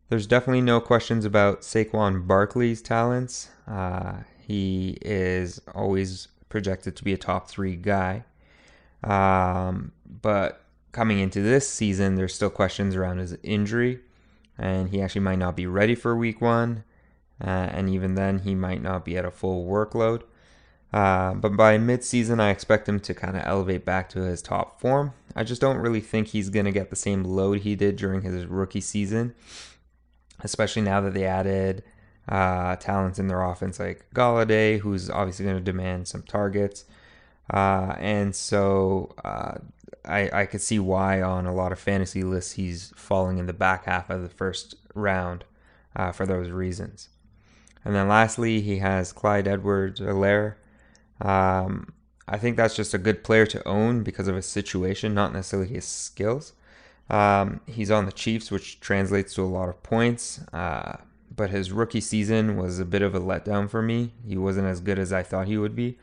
There's 0.08 0.26
definitely 0.26 0.60
no 0.60 0.80
questions 0.80 1.24
about 1.24 1.62
Saquon 1.62 2.26
Barkley's 2.26 2.82
talents. 2.82 3.48
Uh, 3.66 4.18
he 4.38 4.98
is 5.00 5.60
always 5.74 6.28
projected 6.48 6.94
to 6.96 7.04
be 7.04 7.12
a 7.12 7.18
top 7.18 7.48
three 7.48 7.74
guy. 7.74 8.24
Um, 9.02 9.92
but 10.22 10.62
coming 10.92 11.18
into 11.18 11.40
this 11.42 11.68
season, 11.68 12.14
there's 12.14 12.34
still 12.34 12.50
questions 12.50 12.94
around 12.94 13.18
his 13.18 13.36
injury, 13.42 14.00
and 14.58 14.90
he 14.90 15.00
actually 15.00 15.22
might 15.22 15.38
not 15.38 15.56
be 15.56 15.66
ready 15.66 15.94
for 15.94 16.14
week 16.14 16.40
one. 16.40 16.84
Uh, 17.40 17.48
and 17.48 17.90
even 17.90 18.14
then, 18.14 18.40
he 18.40 18.54
might 18.54 18.82
not 18.82 19.04
be 19.04 19.16
at 19.16 19.24
a 19.24 19.30
full 19.30 19.66
workload. 19.66 20.22
Uh, 20.92 21.34
but 21.34 21.56
by 21.56 21.76
midseason, 21.78 22.40
I 22.40 22.50
expect 22.50 22.88
him 22.88 23.00
to 23.00 23.14
kind 23.14 23.36
of 23.36 23.42
elevate 23.44 23.84
back 23.84 24.08
to 24.10 24.20
his 24.20 24.40
top 24.40 24.80
form. 24.80 25.12
I 25.34 25.44
just 25.44 25.60
don't 25.60 25.76
really 25.76 26.00
think 26.00 26.28
he's 26.28 26.48
going 26.48 26.64
to 26.64 26.72
get 26.72 26.90
the 26.90 26.96
same 26.96 27.24
load 27.24 27.60
he 27.60 27.74
did 27.74 27.96
during 27.96 28.22
his 28.22 28.46
rookie 28.46 28.80
season, 28.80 29.34
especially 30.40 30.82
now 30.82 31.00
that 31.02 31.12
they 31.12 31.24
added 31.24 31.82
uh, 32.28 32.76
talents 32.76 33.18
in 33.18 33.28
their 33.28 33.42
offense 33.42 33.78
like 33.78 34.06
Golladay, 34.14 34.80
who's 34.80 35.10
obviously 35.10 35.44
going 35.44 35.58
to 35.58 35.62
demand 35.62 36.08
some 36.08 36.22
targets. 36.22 36.84
Uh, 37.52 37.94
and 37.98 38.34
so 38.34 39.14
uh, 39.24 39.58
I, 40.04 40.30
I 40.32 40.46
could 40.46 40.60
see 40.60 40.78
why 40.78 41.20
on 41.20 41.46
a 41.46 41.54
lot 41.54 41.72
of 41.72 41.78
fantasy 41.78 42.22
lists 42.22 42.52
he's 42.52 42.92
falling 42.96 43.38
in 43.38 43.46
the 43.46 43.52
back 43.52 43.84
half 43.84 44.10
of 44.10 44.22
the 44.22 44.28
first 44.28 44.74
round 44.94 45.44
uh, 45.94 46.12
for 46.12 46.26
those 46.26 46.50
reasons. 46.50 47.08
And 47.84 47.94
then 47.94 48.08
lastly, 48.08 48.62
he 48.62 48.78
has 48.78 49.12
Clyde 49.12 49.46
Edwards 49.46 50.00
Helaire. 50.00 50.54
Um, 51.20 51.92
I 52.28 52.38
think 52.38 52.56
that's 52.56 52.74
just 52.74 52.94
a 52.94 52.98
good 52.98 53.22
player 53.22 53.46
to 53.46 53.66
own 53.66 54.02
because 54.02 54.28
of 54.28 54.36
his 54.36 54.46
situation, 54.46 55.14
not 55.14 55.32
necessarily 55.32 55.68
his 55.68 55.84
skills. 55.84 56.52
Um, 57.08 57.60
he's 57.66 57.90
on 57.90 58.06
the 58.06 58.12
Chiefs, 58.12 58.50
which 58.50 58.80
translates 58.80 59.34
to 59.34 59.42
a 59.42 59.44
lot 59.44 59.68
of 59.68 59.82
points. 59.82 60.40
Uh, 60.52 60.96
but 61.34 61.50
his 61.50 61.70
rookie 61.70 62.00
season 62.00 62.56
was 62.56 62.78
a 62.78 62.84
bit 62.84 63.02
of 63.02 63.14
a 63.14 63.20
letdown 63.20 63.68
for 63.68 63.82
me. 63.82 64.12
He 64.26 64.36
wasn't 64.36 64.66
as 64.66 64.80
good 64.80 64.98
as 64.98 65.12
I 65.12 65.22
thought 65.22 65.46
he 65.46 65.58
would 65.58 65.76
be. 65.76 65.98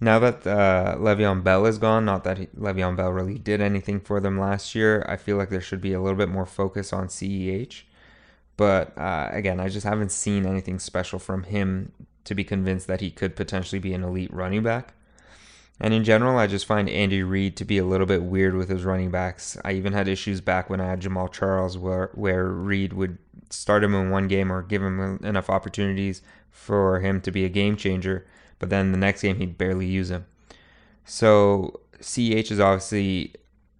Now 0.00 0.18
that 0.18 0.46
uh, 0.46 0.96
Le'Veon 0.98 1.42
Bell 1.42 1.66
is 1.66 1.78
gone, 1.78 2.04
not 2.04 2.24
that 2.24 2.38
he, 2.38 2.46
Le'Veon 2.46 2.96
Bell 2.96 3.10
really 3.10 3.38
did 3.38 3.60
anything 3.60 4.00
for 4.00 4.20
them 4.20 4.38
last 4.38 4.74
year, 4.74 5.04
I 5.08 5.16
feel 5.16 5.36
like 5.36 5.50
there 5.50 5.60
should 5.60 5.80
be 5.80 5.92
a 5.92 6.00
little 6.00 6.18
bit 6.18 6.28
more 6.28 6.46
focus 6.46 6.92
on 6.92 7.08
CEH. 7.08 7.82
But 8.56 8.96
uh, 8.98 9.28
again, 9.32 9.60
I 9.60 9.68
just 9.68 9.86
haven't 9.86 10.12
seen 10.12 10.46
anything 10.46 10.78
special 10.78 11.18
from 11.18 11.44
him 11.44 11.92
to 12.24 12.34
be 12.34 12.44
convinced 12.44 12.86
that 12.86 13.00
he 13.00 13.10
could 13.10 13.36
potentially 13.36 13.78
be 13.78 13.94
an 13.94 14.04
elite 14.04 14.32
running 14.32 14.62
back. 14.62 14.94
And 15.80 15.92
in 15.92 16.04
general, 16.04 16.38
I 16.38 16.46
just 16.46 16.66
find 16.66 16.88
Andy 16.88 17.22
Reid 17.22 17.56
to 17.56 17.64
be 17.64 17.78
a 17.78 17.84
little 17.84 18.06
bit 18.06 18.22
weird 18.22 18.54
with 18.54 18.68
his 18.68 18.84
running 18.84 19.10
backs. 19.10 19.58
I 19.64 19.72
even 19.72 19.92
had 19.92 20.06
issues 20.06 20.40
back 20.40 20.70
when 20.70 20.80
I 20.80 20.86
had 20.86 21.00
Jamaal 21.00 21.32
Charles, 21.32 21.76
where 21.76 22.10
where 22.14 22.46
Reid 22.46 22.92
would 22.92 23.18
start 23.50 23.82
him 23.82 23.94
in 23.94 24.10
one 24.10 24.28
game 24.28 24.52
or 24.52 24.62
give 24.62 24.82
him 24.82 25.18
enough 25.22 25.50
opportunities 25.50 26.22
for 26.50 27.00
him 27.00 27.20
to 27.22 27.32
be 27.32 27.44
a 27.44 27.48
game 27.48 27.76
changer, 27.76 28.24
but 28.58 28.70
then 28.70 28.92
the 28.92 28.98
next 28.98 29.22
game 29.22 29.38
he'd 29.38 29.58
barely 29.58 29.86
use 29.86 30.10
him. 30.10 30.24
So 31.04 31.80
CH 32.00 32.50
is 32.50 32.60
obviously 32.60 33.34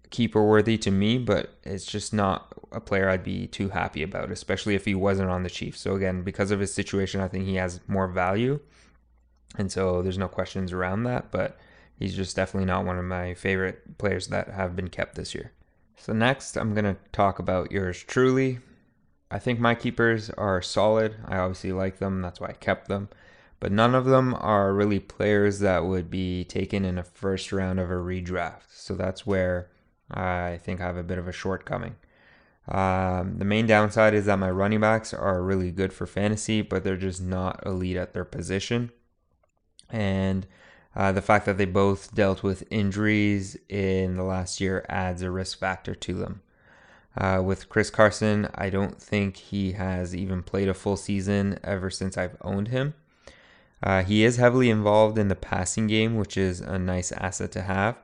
keeper 0.09 0.43
worthy 0.43 0.77
to 0.79 0.91
me, 0.91 1.17
but 1.17 1.55
it's 1.63 1.85
just 1.85 2.13
not 2.13 2.53
a 2.75 2.81
player 2.81 3.09
I'd 3.09 3.23
be 3.23 3.47
too 3.47 3.69
happy 3.69 4.03
about, 4.03 4.31
especially 4.31 4.75
if 4.75 4.85
he 4.85 4.93
wasn't 4.93 5.29
on 5.29 5.43
the 5.43 5.49
Chiefs. 5.49 5.79
So 5.79 5.95
again, 5.95 6.21
because 6.21 6.51
of 6.51 6.59
his 6.59 6.73
situation, 6.73 7.21
I 7.21 7.27
think 7.27 7.45
he 7.45 7.55
has 7.55 7.79
more 7.87 8.07
value. 8.07 8.59
And 9.57 9.71
so 9.71 10.01
there's 10.01 10.17
no 10.17 10.27
questions 10.27 10.73
around 10.73 11.03
that, 11.03 11.31
but 11.31 11.57
he's 11.97 12.15
just 12.15 12.35
definitely 12.35 12.65
not 12.65 12.85
one 12.85 12.99
of 12.99 13.05
my 13.05 13.33
favorite 13.33 13.97
players 13.97 14.27
that 14.27 14.49
have 14.49 14.75
been 14.75 14.89
kept 14.89 15.15
this 15.15 15.33
year. 15.33 15.53
So 15.97 16.13
next, 16.13 16.57
I'm 16.57 16.73
going 16.73 16.85
to 16.85 16.97
talk 17.11 17.39
about 17.39 17.71
yours 17.71 18.03
truly. 18.03 18.59
I 19.31 19.39
think 19.39 19.59
my 19.59 19.73
keepers 19.73 20.29
are 20.31 20.61
solid. 20.61 21.15
I 21.25 21.37
obviously 21.37 21.71
like 21.71 21.97
them, 21.97 22.21
that's 22.21 22.39
why 22.39 22.49
I 22.49 22.53
kept 22.53 22.87
them. 22.87 23.09
But 23.59 23.71
none 23.71 23.95
of 23.95 24.05
them 24.05 24.35
are 24.35 24.73
really 24.73 24.99
players 24.99 25.59
that 25.59 25.85
would 25.85 26.09
be 26.09 26.43
taken 26.43 26.83
in 26.83 26.97
a 26.97 27.03
first 27.03 27.51
round 27.51 27.79
of 27.79 27.89
a 27.89 27.95
redraft. 27.95 28.67
So 28.69 28.95
that's 28.95 29.25
where 29.25 29.71
I 30.11 30.59
think 30.63 30.81
I 30.81 30.85
have 30.85 30.97
a 30.97 31.03
bit 31.03 31.17
of 31.17 31.27
a 31.27 31.31
shortcoming. 31.31 31.95
Um, 32.67 33.37
the 33.37 33.45
main 33.45 33.67
downside 33.67 34.13
is 34.13 34.25
that 34.25 34.39
my 34.39 34.49
running 34.49 34.79
backs 34.79 35.13
are 35.13 35.43
really 35.43 35.71
good 35.71 35.93
for 35.93 36.07
fantasy, 36.07 36.61
but 36.61 36.83
they're 36.83 36.97
just 36.97 37.21
not 37.21 37.61
elite 37.65 37.97
at 37.97 38.13
their 38.13 38.25
position. 38.25 38.91
And 39.89 40.47
uh, 40.95 41.11
the 41.11 41.21
fact 41.21 41.45
that 41.45 41.57
they 41.57 41.65
both 41.65 42.15
dealt 42.15 42.41
with 42.41 42.67
injuries 42.71 43.57
in 43.69 44.15
the 44.15 44.23
last 44.23 44.59
year 44.59 44.85
adds 44.89 45.21
a 45.21 45.29
risk 45.29 45.59
factor 45.59 45.93
to 45.93 46.13
them. 46.13 46.41
Uh, 47.17 47.41
with 47.43 47.69
Chris 47.69 47.89
Carson, 47.89 48.49
I 48.55 48.69
don't 48.69 49.01
think 49.01 49.37
he 49.37 49.73
has 49.73 50.15
even 50.15 50.43
played 50.43 50.67
a 50.67 50.73
full 50.73 50.97
season 50.97 51.59
ever 51.63 51.89
since 51.89 52.17
I've 52.17 52.37
owned 52.41 52.69
him. 52.69 52.93
Uh, 53.83 54.03
he 54.03 54.23
is 54.23 54.37
heavily 54.37 54.69
involved 54.69 55.17
in 55.17 55.27
the 55.27 55.35
passing 55.35 55.87
game, 55.87 56.15
which 56.17 56.35
is 56.35 56.59
a 56.59 56.79
nice 56.79 57.11
asset 57.11 57.51
to 57.53 57.61
have. 57.61 57.97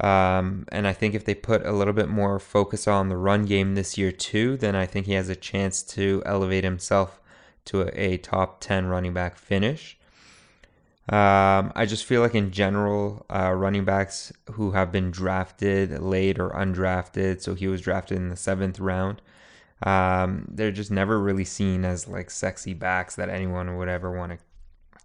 Um, 0.00 0.64
and 0.70 0.86
I 0.86 0.92
think 0.92 1.14
if 1.14 1.24
they 1.24 1.34
put 1.34 1.66
a 1.66 1.72
little 1.72 1.92
bit 1.92 2.08
more 2.08 2.38
focus 2.38 2.86
on 2.86 3.08
the 3.08 3.16
run 3.16 3.46
game 3.46 3.74
this 3.74 3.98
year 3.98 4.12
too, 4.12 4.56
then 4.56 4.76
I 4.76 4.86
think 4.86 5.06
he 5.06 5.14
has 5.14 5.28
a 5.28 5.36
chance 5.36 5.82
to 5.84 6.22
elevate 6.24 6.64
himself 6.64 7.20
to 7.66 7.82
a, 7.82 8.12
a 8.12 8.16
top 8.18 8.60
10 8.60 8.86
running 8.86 9.12
back 9.12 9.36
finish. 9.36 9.98
Um, 11.08 11.72
I 11.74 11.86
just 11.86 12.04
feel 12.04 12.20
like 12.20 12.34
in 12.34 12.50
general, 12.50 13.24
uh, 13.30 13.52
running 13.52 13.84
backs 13.84 14.30
who 14.52 14.72
have 14.72 14.92
been 14.92 15.10
drafted 15.10 15.98
late 16.00 16.38
or 16.38 16.50
undrafted, 16.50 17.40
so 17.40 17.54
he 17.54 17.66
was 17.66 17.80
drafted 17.80 18.18
in 18.18 18.28
the 18.28 18.36
seventh 18.36 18.78
round, 18.78 19.22
um, 19.82 20.44
they're 20.48 20.72
just 20.72 20.90
never 20.90 21.18
really 21.18 21.44
seen 21.44 21.84
as 21.84 22.08
like 22.08 22.30
sexy 22.30 22.74
backs 22.74 23.14
that 23.16 23.28
anyone 23.28 23.76
would 23.76 23.88
ever 23.88 24.10
want 24.10 24.32
to 24.32 24.38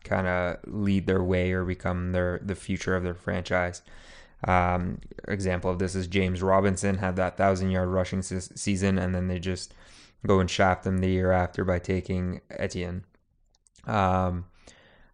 kind 0.03 0.27
of 0.27 0.57
lead 0.65 1.07
their 1.07 1.23
way 1.23 1.53
or 1.53 1.63
become 1.63 2.11
their 2.11 2.39
the 2.43 2.55
future 2.55 2.95
of 2.95 3.03
their 3.03 3.13
franchise. 3.13 3.81
Um, 4.45 4.99
example 5.27 5.69
of 5.71 5.79
this 5.79 5.95
is 5.95 6.07
James 6.07 6.41
Robinson 6.41 6.97
had 6.97 7.15
that 7.15 7.37
thousand 7.37 7.71
yard 7.71 7.89
rushing 7.89 8.21
se- 8.21 8.55
season, 8.55 8.97
and 8.97 9.15
then 9.15 9.27
they 9.27 9.39
just 9.39 9.73
go 10.25 10.39
and 10.39 10.49
shaft 10.49 10.85
him 10.85 10.99
the 10.99 11.09
year 11.09 11.31
after 11.31 11.63
by 11.63 11.79
taking 11.79 12.41
Etienne. 12.49 13.03
Um, 13.85 14.45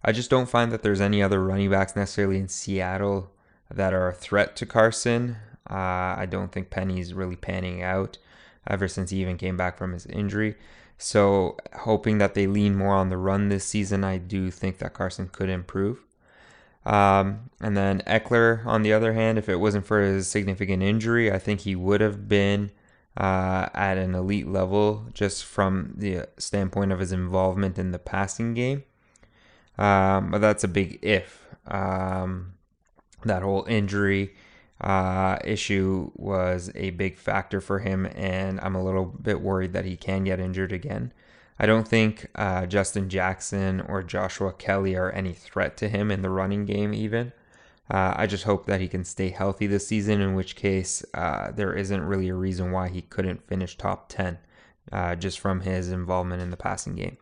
I 0.04 0.12
just 0.12 0.30
don't 0.30 0.50
find 0.50 0.72
that 0.72 0.82
there's 0.82 1.02
any 1.02 1.22
other 1.22 1.44
running 1.44 1.70
backs 1.70 1.96
necessarily 1.96 2.38
in 2.38 2.48
Seattle 2.48 3.32
that 3.70 3.94
are 3.94 4.08
a 4.08 4.14
threat 4.14 4.56
to 4.58 4.66
Carson. 4.66 5.38
Uh, 5.70 6.16
I 6.18 6.28
don't 6.30 6.52
think 6.52 6.70
Penny's 6.70 7.14
really 7.14 7.36
panning 7.36 7.84
out 7.84 8.18
ever 8.68 8.88
since 8.88 9.12
he 9.12 9.22
even 9.22 9.38
came 9.38 9.58
back 9.58 9.78
from 9.78 9.94
his 9.94 10.06
injury. 10.08 10.56
So, 10.98 11.58
hoping 11.74 12.18
that 12.18 12.34
they 12.34 12.46
lean 12.46 12.76
more 12.76 12.94
on 12.94 13.10
the 13.10 13.18
run 13.18 13.48
this 13.48 13.64
season, 13.64 14.04
I 14.04 14.18
do 14.18 14.52
think 14.52 14.80
that 14.80 14.94
Carson 14.94 15.30
could 15.30 15.50
improve. 15.50 16.04
Um, 16.86 17.50
and 17.62 17.76
then 17.76 18.02
Ekeler, 18.08 18.66
on 18.66 18.84
the 18.84 18.94
other 18.94 19.14
hand, 19.14 19.38
if 19.38 19.50
it 19.50 19.58
wasn't 19.58 19.86
for 19.86 20.02
his 20.02 20.28
significant 20.28 20.82
injury, 20.82 21.32
I 21.32 21.40
think 21.40 21.62
he 21.62 21.76
would 21.76 22.02
have 22.02 22.28
been 22.28 22.72
uh, 23.18 23.68
at 23.74 23.98
an 23.98 24.16
elite 24.16 24.48
level 24.48 25.06
just 25.14 25.44
from 25.44 25.94
the 25.98 26.28
standpoint 26.38 26.92
of 26.92 27.00
his 27.00 27.12
involvement 27.12 27.78
in 27.78 27.92
the 27.92 28.00
passing 28.00 28.54
game. 28.54 28.84
Um, 29.78 30.32
but 30.32 30.40
that's 30.40 30.64
a 30.64 30.68
big 30.68 31.00
if. 31.02 31.48
Um, 31.68 32.54
that 33.26 33.44
whole 33.44 33.66
injury 33.68 34.34
uh, 34.82 35.38
issue 35.44 36.12
was 36.16 36.72
a 36.76 36.92
big 36.92 37.18
factor 37.18 37.60
for 37.60 37.80
him, 37.80 38.06
and 38.16 38.60
I'm 38.62 38.76
a 38.76 38.84
little 38.84 39.06
bit 39.06 39.42
worried 39.42 39.74
that 39.74 39.86
he 39.86 39.98
can 39.98 40.24
get 40.24 40.40
injured 40.40 40.72
again. 40.72 41.12
I 41.60 41.66
don't 41.66 41.88
think 41.88 42.28
uh, 42.36 42.66
Justin 42.68 43.10
Jackson 43.10 43.82
or 43.82 44.02
Joshua 44.02 44.54
Kelly 44.54 44.96
are 44.96 45.12
any 45.12 45.34
threat 45.34 45.76
to 45.78 45.90
him 45.90 46.10
in 46.10 46.22
the 46.22 46.30
running 46.30 46.66
game, 46.66 46.94
even. 46.94 47.34
Uh, 47.92 48.14
I 48.16 48.28
just 48.28 48.46
hope 48.46 48.66
that 48.68 48.80
he 48.80 48.88
can 48.88 49.04
stay 49.04 49.30
healthy 49.30 49.68
this 49.68 49.88
season, 49.88 50.22
in 50.22 50.36
which 50.36 50.56
case 50.56 51.04
uh, 51.14 51.52
there 51.52 51.74
isn't 51.74 52.06
really 52.06 52.30
a 52.30 52.36
reason 52.36 52.72
why 52.72 52.88
he 52.88 53.02
couldn't 53.02 53.48
finish 53.48 53.76
top 53.76 54.08
10 54.08 54.38
uh, 54.94 55.16
just 55.16 55.40
from 55.40 55.62
his 55.62 55.90
involvement 55.90 56.42
in 56.42 56.50
the 56.50 56.58
passing 56.58 56.96
game. 56.96 57.18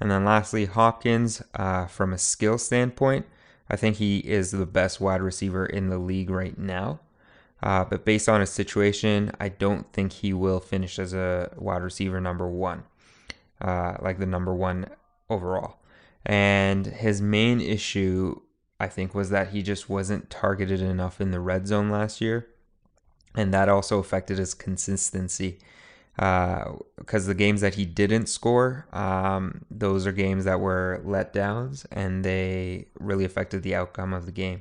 And 0.00 0.10
then 0.10 0.24
lastly, 0.24 0.64
Hopkins, 0.64 1.42
uh, 1.54 1.86
from 1.86 2.12
a 2.12 2.18
skill 2.18 2.56
standpoint, 2.56 3.26
I 3.68 3.76
think 3.76 3.96
he 3.96 4.18
is 4.18 4.50
the 4.50 4.66
best 4.66 5.00
wide 5.00 5.20
receiver 5.20 5.66
in 5.66 5.88
the 5.88 5.98
league 5.98 6.30
right 6.30 6.56
now. 6.56 7.00
Uh, 7.62 7.84
but 7.84 8.04
based 8.04 8.28
on 8.28 8.40
his 8.40 8.50
situation, 8.50 9.30
I 9.38 9.48
don't 9.48 9.92
think 9.92 10.12
he 10.14 10.32
will 10.32 10.58
finish 10.58 10.98
as 10.98 11.12
a 11.12 11.52
wide 11.56 11.82
receiver 11.82 12.20
number 12.20 12.48
one 12.48 12.84
uh, 13.62 13.96
like 14.02 14.18
the 14.18 14.26
number 14.26 14.54
one 14.54 14.86
overall. 15.30 15.78
And 16.26 16.86
his 16.86 17.22
main 17.22 17.60
issue, 17.60 18.40
I 18.78 18.88
think, 18.88 19.14
was 19.14 19.30
that 19.30 19.48
he 19.48 19.62
just 19.62 19.88
wasn't 19.88 20.30
targeted 20.30 20.80
enough 20.80 21.20
in 21.20 21.30
the 21.30 21.40
red 21.40 21.66
zone 21.66 21.88
last 21.88 22.20
year. 22.20 22.48
And 23.34 23.54
that 23.54 23.68
also 23.68 23.98
affected 23.98 24.38
his 24.38 24.52
consistency. 24.52 25.58
Because 26.16 27.24
uh, 27.24 27.28
the 27.28 27.34
games 27.34 27.62
that 27.62 27.74
he 27.74 27.86
didn't 27.86 28.26
score, 28.26 28.86
um, 28.92 29.64
those 29.70 30.06
are 30.06 30.12
games 30.12 30.44
that 30.44 30.60
were 30.60 31.00
letdowns 31.06 31.86
and 31.90 32.22
they 32.22 32.88
really 32.98 33.24
affected 33.24 33.62
the 33.62 33.74
outcome 33.74 34.12
of 34.12 34.26
the 34.26 34.32
game. 34.32 34.60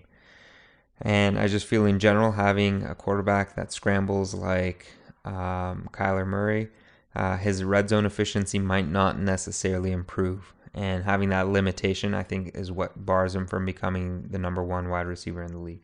And 1.01 1.37
I 1.37 1.47
just 1.47 1.65
feel 1.65 1.85
in 1.85 1.99
general 1.99 2.31
having 2.31 2.83
a 2.83 2.95
quarterback 2.95 3.55
that 3.55 3.73
scrambles 3.73 4.33
like 4.33 4.87
um, 5.25 5.89
Kyler 5.91 6.25
Murray, 6.25 6.69
uh, 7.15 7.37
his 7.37 7.63
red 7.63 7.89
zone 7.89 8.05
efficiency 8.05 8.59
might 8.59 8.87
not 8.87 9.19
necessarily 9.19 9.91
improve. 9.91 10.53
And 10.73 11.03
having 11.03 11.29
that 11.29 11.49
limitation, 11.49 12.13
I 12.13 12.23
think, 12.23 12.55
is 12.55 12.71
what 12.71 13.05
bars 13.05 13.35
him 13.35 13.45
from 13.45 13.65
becoming 13.65 14.27
the 14.29 14.39
number 14.39 14.63
one 14.63 14.87
wide 14.87 15.07
receiver 15.07 15.43
in 15.43 15.51
the 15.51 15.57
league. 15.59 15.81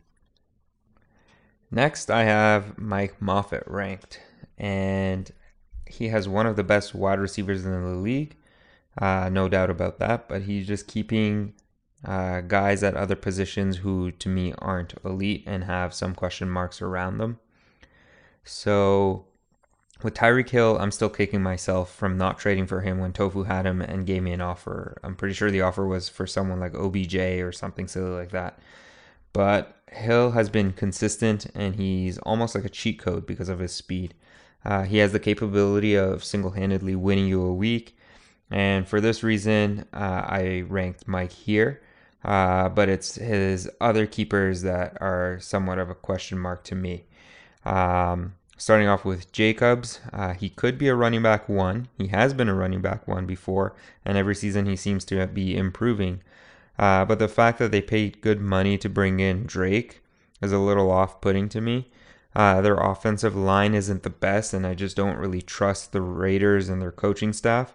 Next, 1.70 2.10
I 2.10 2.24
have 2.24 2.78
Mike 2.78 3.20
Moffitt 3.20 3.64
ranked, 3.66 4.20
and 4.56 5.30
he 5.86 6.08
has 6.08 6.26
one 6.26 6.46
of 6.46 6.56
the 6.56 6.64
best 6.64 6.94
wide 6.94 7.20
receivers 7.20 7.66
in 7.66 7.72
the 7.72 8.00
league, 8.00 8.36
uh, 8.96 9.28
no 9.30 9.48
doubt 9.48 9.68
about 9.68 9.98
that. 9.98 10.28
But 10.28 10.42
he's 10.42 10.66
just 10.66 10.88
keeping 10.88 11.52
uh, 12.02 12.40
guys 12.40 12.82
at 12.82 12.94
other 12.94 13.16
positions 13.16 13.78
who, 13.78 14.10
to 14.12 14.28
me, 14.30 14.54
aren't 14.58 14.94
elite 15.04 15.44
and 15.46 15.64
have 15.64 15.92
some 15.92 16.14
question 16.14 16.48
marks 16.48 16.80
around 16.80 17.18
them. 17.18 17.38
So 18.44 19.26
with 20.02 20.14
Tyreek 20.14 20.48
Hill, 20.48 20.78
I'm 20.78 20.90
still 20.90 21.08
kicking 21.08 21.42
myself 21.42 21.94
from 21.94 22.16
not 22.16 22.38
trading 22.38 22.66
for 22.66 22.80
him 22.80 22.98
when 22.98 23.12
Tofu 23.12 23.42
had 23.42 23.66
him 23.66 23.80
and 23.80 24.06
gave 24.06 24.22
me 24.22 24.32
an 24.32 24.40
offer. 24.40 24.98
I'm 25.02 25.16
pretty 25.16 25.34
sure 25.34 25.50
the 25.50 25.62
offer 25.62 25.86
was 25.86 26.08
for 26.08 26.26
someone 26.26 26.60
like 26.60 26.74
OBJ 26.74 27.16
or 27.16 27.52
something 27.52 27.88
silly 27.88 28.10
like 28.10 28.30
that. 28.30 28.58
But 29.32 29.76
Hill 29.90 30.32
has 30.32 30.48
been 30.48 30.72
consistent 30.72 31.46
and 31.54 31.74
he's 31.74 32.18
almost 32.18 32.54
like 32.54 32.64
a 32.64 32.70
cheat 32.70 32.98
code 32.98 33.26
because 33.26 33.48
of 33.48 33.58
his 33.58 33.72
speed. 33.72 34.14
Uh, 34.64 34.84
he 34.84 34.98
has 34.98 35.12
the 35.12 35.20
capability 35.20 35.94
of 35.94 36.24
single 36.24 36.50
handedly 36.52 36.94
winning 36.94 37.26
you 37.26 37.42
a 37.42 37.54
week. 37.54 37.96
And 38.50 38.86
for 38.86 39.00
this 39.00 39.22
reason, 39.22 39.84
uh, 39.92 40.22
I 40.26 40.64
ranked 40.68 41.06
Mike 41.08 41.32
here. 41.32 41.82
Uh, 42.24 42.68
but 42.68 42.88
it's 42.88 43.14
his 43.14 43.70
other 43.80 44.06
keepers 44.06 44.62
that 44.62 44.96
are 45.00 45.38
somewhat 45.40 45.78
of 45.78 45.90
a 45.90 45.94
question 45.94 46.38
mark 46.38 46.64
to 46.64 46.74
me. 46.74 47.04
Um, 47.64 48.34
Starting 48.60 48.88
off 48.88 49.04
with 49.04 49.30
Jacobs, 49.30 50.00
uh, 50.12 50.34
he 50.34 50.48
could 50.48 50.78
be 50.78 50.88
a 50.88 50.94
running 50.96 51.22
back 51.22 51.48
one. 51.48 51.86
He 51.96 52.08
has 52.08 52.34
been 52.34 52.48
a 52.48 52.54
running 52.54 52.80
back 52.82 53.06
one 53.06 53.24
before, 53.24 53.76
and 54.04 54.18
every 54.18 54.34
season 54.34 54.66
he 54.66 54.74
seems 54.74 55.04
to 55.06 55.28
be 55.28 55.56
improving. 55.56 56.22
Uh, 56.76 57.04
but 57.04 57.20
the 57.20 57.28
fact 57.28 57.60
that 57.60 57.70
they 57.70 57.80
paid 57.80 58.20
good 58.20 58.40
money 58.40 58.76
to 58.76 58.88
bring 58.88 59.20
in 59.20 59.46
Drake 59.46 60.02
is 60.42 60.50
a 60.50 60.58
little 60.58 60.90
off 60.90 61.20
putting 61.20 61.48
to 61.50 61.60
me. 61.60 61.88
Uh, 62.34 62.60
their 62.60 62.74
offensive 62.74 63.36
line 63.36 63.74
isn't 63.74 64.02
the 64.02 64.10
best, 64.10 64.52
and 64.52 64.66
I 64.66 64.74
just 64.74 64.96
don't 64.96 65.18
really 65.18 65.40
trust 65.40 65.92
the 65.92 66.02
Raiders 66.02 66.68
and 66.68 66.82
their 66.82 66.92
coaching 66.92 67.32
staff. 67.32 67.74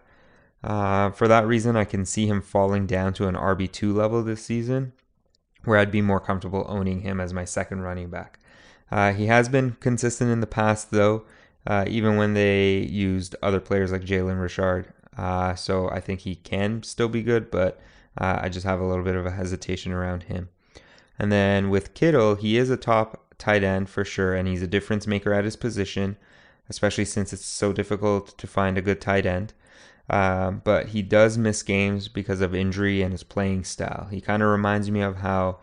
Uh, 0.62 1.12
for 1.12 1.30
that 1.30 1.48
reason, 1.48 1.78
I 1.78 1.86
can 1.86 2.06
see 2.06 2.28
him 2.28 2.42
falling 2.42 2.88
down 2.88 3.14
to 3.14 3.28
an 3.30 3.36
RB2 3.36 3.94
level 3.96 4.22
this 4.22 4.44
season, 4.44 4.92
where 5.64 5.78
I'd 5.78 5.92
be 5.92 6.02
more 6.02 6.20
comfortable 6.20 6.66
owning 6.68 7.02
him 7.02 7.22
as 7.22 7.34
my 7.34 7.46
second 7.46 7.82
running 7.82 8.10
back. 8.10 8.40
Uh, 8.94 9.12
he 9.12 9.26
has 9.26 9.50
been 9.50 9.76
consistent 9.80 10.30
in 10.30 10.40
the 10.40 10.46
past, 10.46 10.92
though, 10.92 11.24
uh, 11.66 11.84
even 11.88 12.16
when 12.16 12.36
they 12.36 12.78
used 12.78 13.36
other 13.42 13.60
players 13.60 13.92
like 13.92 14.04
Jalen 14.04 14.40
Richard. 14.40 14.94
Uh, 15.18 15.56
so 15.56 15.90
I 15.90 16.00
think 16.00 16.20
he 16.20 16.36
can 16.36 16.84
still 16.84 17.10
be 17.10 17.24
good, 17.24 17.50
but 17.50 17.80
uh, 18.20 18.38
I 18.40 18.50
just 18.50 18.68
have 18.68 18.80
a 18.80 18.86
little 18.86 19.04
bit 19.04 19.16
of 19.16 19.26
a 19.26 19.32
hesitation 19.32 19.92
around 19.92 20.24
him. 20.24 20.50
And 21.18 21.32
then 21.32 21.72
with 21.72 21.96
Kittle, 21.96 22.36
he 22.36 22.56
is 22.56 22.70
a 22.70 22.78
top 22.78 23.34
tight 23.40 23.64
end 23.64 23.90
for 23.90 24.06
sure, 24.06 24.36
and 24.36 24.48
he's 24.48 24.62
a 24.62 24.68
difference 24.68 25.08
maker 25.08 25.34
at 25.34 25.44
his 25.44 25.56
position, 25.56 26.16
especially 26.70 27.06
since 27.06 27.34
it's 27.34 27.46
so 27.46 27.74
difficult 27.74 28.38
to 28.38 28.46
find 28.46 28.78
a 28.78 28.82
good 28.84 29.02
tight 29.02 29.26
end. 29.26 29.54
Uh, 30.08 30.52
but 30.52 30.90
he 30.90 31.02
does 31.02 31.36
miss 31.36 31.64
games 31.64 32.10
because 32.10 32.42
of 32.42 32.54
injury 32.54 33.02
and 33.02 33.12
his 33.12 33.24
playing 33.24 33.64
style. 33.64 34.08
He 34.12 34.22
kind 34.22 34.44
of 34.44 34.50
reminds 34.50 34.92
me 34.92 35.02
of 35.02 35.18
how 35.18 35.58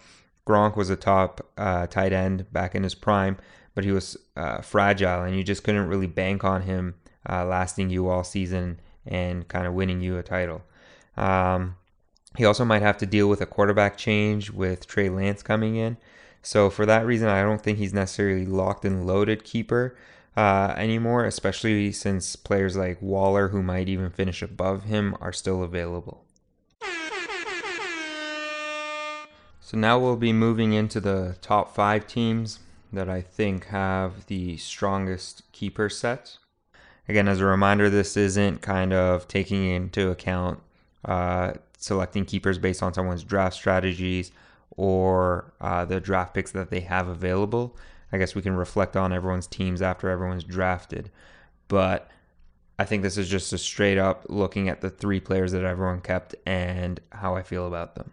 Gronk 0.47 0.77
was 0.77 0.91
a 0.91 0.97
top 0.97 1.47
uh, 1.57 1.87
tight 1.87 2.13
end 2.13 2.53
back 2.53 2.75
in 2.75 2.83
his 2.83 2.95
prime, 2.95 3.37
but 3.75 3.85
he 3.85 3.93
was 3.93 4.17
uh, 4.37 4.61
fragile, 4.61 5.23
and 5.23 5.37
you 5.37 5.45
just 5.45 5.63
couldn't 5.63 5.89
really 5.89 6.07
bank 6.07 6.45
on 6.45 6.63
him 6.63 6.95
uh, 7.29 7.45
lasting 7.45 7.91
you 7.91 8.09
all 8.09 8.25
season 8.25 8.81
and 9.07 9.49
kind 9.49 9.67
of 9.67 9.75
winning 9.75 10.01
you 10.01 10.17
a 10.19 10.23
title. 10.23 10.63
Um, 11.17 11.77
he 12.37 12.45
also 12.45 12.65
might 12.65 12.83
have 12.83 12.99
to 12.99 13.07
deal 13.07 13.29
with 13.29 13.41
a 13.41 13.47
quarterback 13.47 13.97
change 13.97 14.51
with 14.51 14.87
Trey 14.87 15.09
Lance 15.09 15.43
coming 15.43 15.77
in. 15.77 15.97
So 16.43 16.71
for 16.71 16.87
that 16.87 17.05
reason, 17.05 17.29
I 17.29 17.43
don't 17.43 17.61
think 17.61 17.79
he's 17.79 17.93
necessarily 17.93 18.47
locked 18.47 18.85
and 18.85 19.07
loaded 19.07 19.45
keeper 19.45 19.97
uh, 20.37 20.75
anymore, 20.77 21.25
especially 21.25 21.93
since 21.93 22.37
players 22.37 22.77
like 22.77 23.03
Waller, 23.03 23.49
who 23.49 23.63
might 23.63 23.89
even 23.89 24.11
finish 24.11 24.43
above 24.43 24.85
him, 24.85 25.17
are 25.21 25.33
still 25.33 25.63
available. 25.63 26.25
So 29.71 29.79
now 29.79 30.01
we'll 30.01 30.17
be 30.17 30.33
moving 30.33 30.73
into 30.73 30.99
the 30.99 31.37
top 31.43 31.77
five 31.77 32.09
teams 32.09 32.59
that 32.93 33.09
I 33.09 33.21
think 33.21 33.67
have 33.67 34.27
the 34.27 34.57
strongest 34.57 35.45
keeper 35.53 35.89
set. 35.89 36.39
Again, 37.09 37.29
as 37.29 37.39
a 37.39 37.45
reminder, 37.45 37.89
this 37.89 38.17
isn't 38.17 38.63
kind 38.63 38.93
of 38.93 39.29
taking 39.29 39.65
into 39.65 40.11
account 40.11 40.59
uh, 41.05 41.53
selecting 41.79 42.25
keepers 42.25 42.59
based 42.59 42.83
on 42.83 42.93
someone's 42.93 43.23
draft 43.23 43.55
strategies 43.55 44.33
or 44.71 45.53
uh, 45.61 45.85
the 45.85 46.01
draft 46.01 46.35
picks 46.35 46.51
that 46.51 46.71
they 46.71 46.81
have 46.81 47.07
available. 47.07 47.77
I 48.11 48.19
guess 48.19 48.35
we 48.35 48.43
can 48.43 48.57
reflect 48.57 48.97
on 48.97 49.13
everyone's 49.13 49.47
teams 49.47 49.81
after 49.81 50.09
everyone's 50.09 50.43
drafted. 50.43 51.13
But 51.69 52.11
I 52.77 52.87
think 52.87 53.05
this 53.05 53.17
is 53.17 53.29
just 53.29 53.53
a 53.53 53.59
straight 53.59 53.99
up 53.99 54.27
looking 54.29 54.69
at 54.69 54.81
the 54.81 54.91
three 54.91 55.21
players 55.21 55.53
that 55.53 55.63
everyone 55.63 56.01
kept 56.01 56.35
and 56.45 56.99
how 57.13 57.37
I 57.37 57.45
feel 57.45 57.69
about 57.69 57.95
them. 57.95 58.11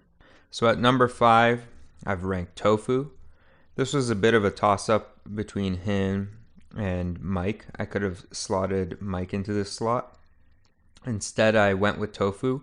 So 0.50 0.68
at 0.68 0.80
number 0.80 1.08
five, 1.08 1.68
I've 2.06 2.24
ranked 2.24 2.56
Tofu. 2.56 3.12
This 3.76 3.94
was 3.94 4.10
a 4.10 4.16
bit 4.16 4.34
of 4.34 4.46
a 4.46 4.52
toss 4.52 4.90
up 4.90 5.20
between 5.36 5.76
him 5.76 6.38
and 6.76 7.22
Mike. 7.22 7.66
I 7.78 7.86
could 7.86 8.02
have 8.02 8.26
slotted 8.32 9.02
Mike 9.02 9.34
into 9.34 9.54
this 9.54 9.72
slot. 9.72 10.18
Instead, 11.06 11.56
I 11.56 11.74
went 11.74 12.00
with 12.00 12.12
Tofu 12.12 12.62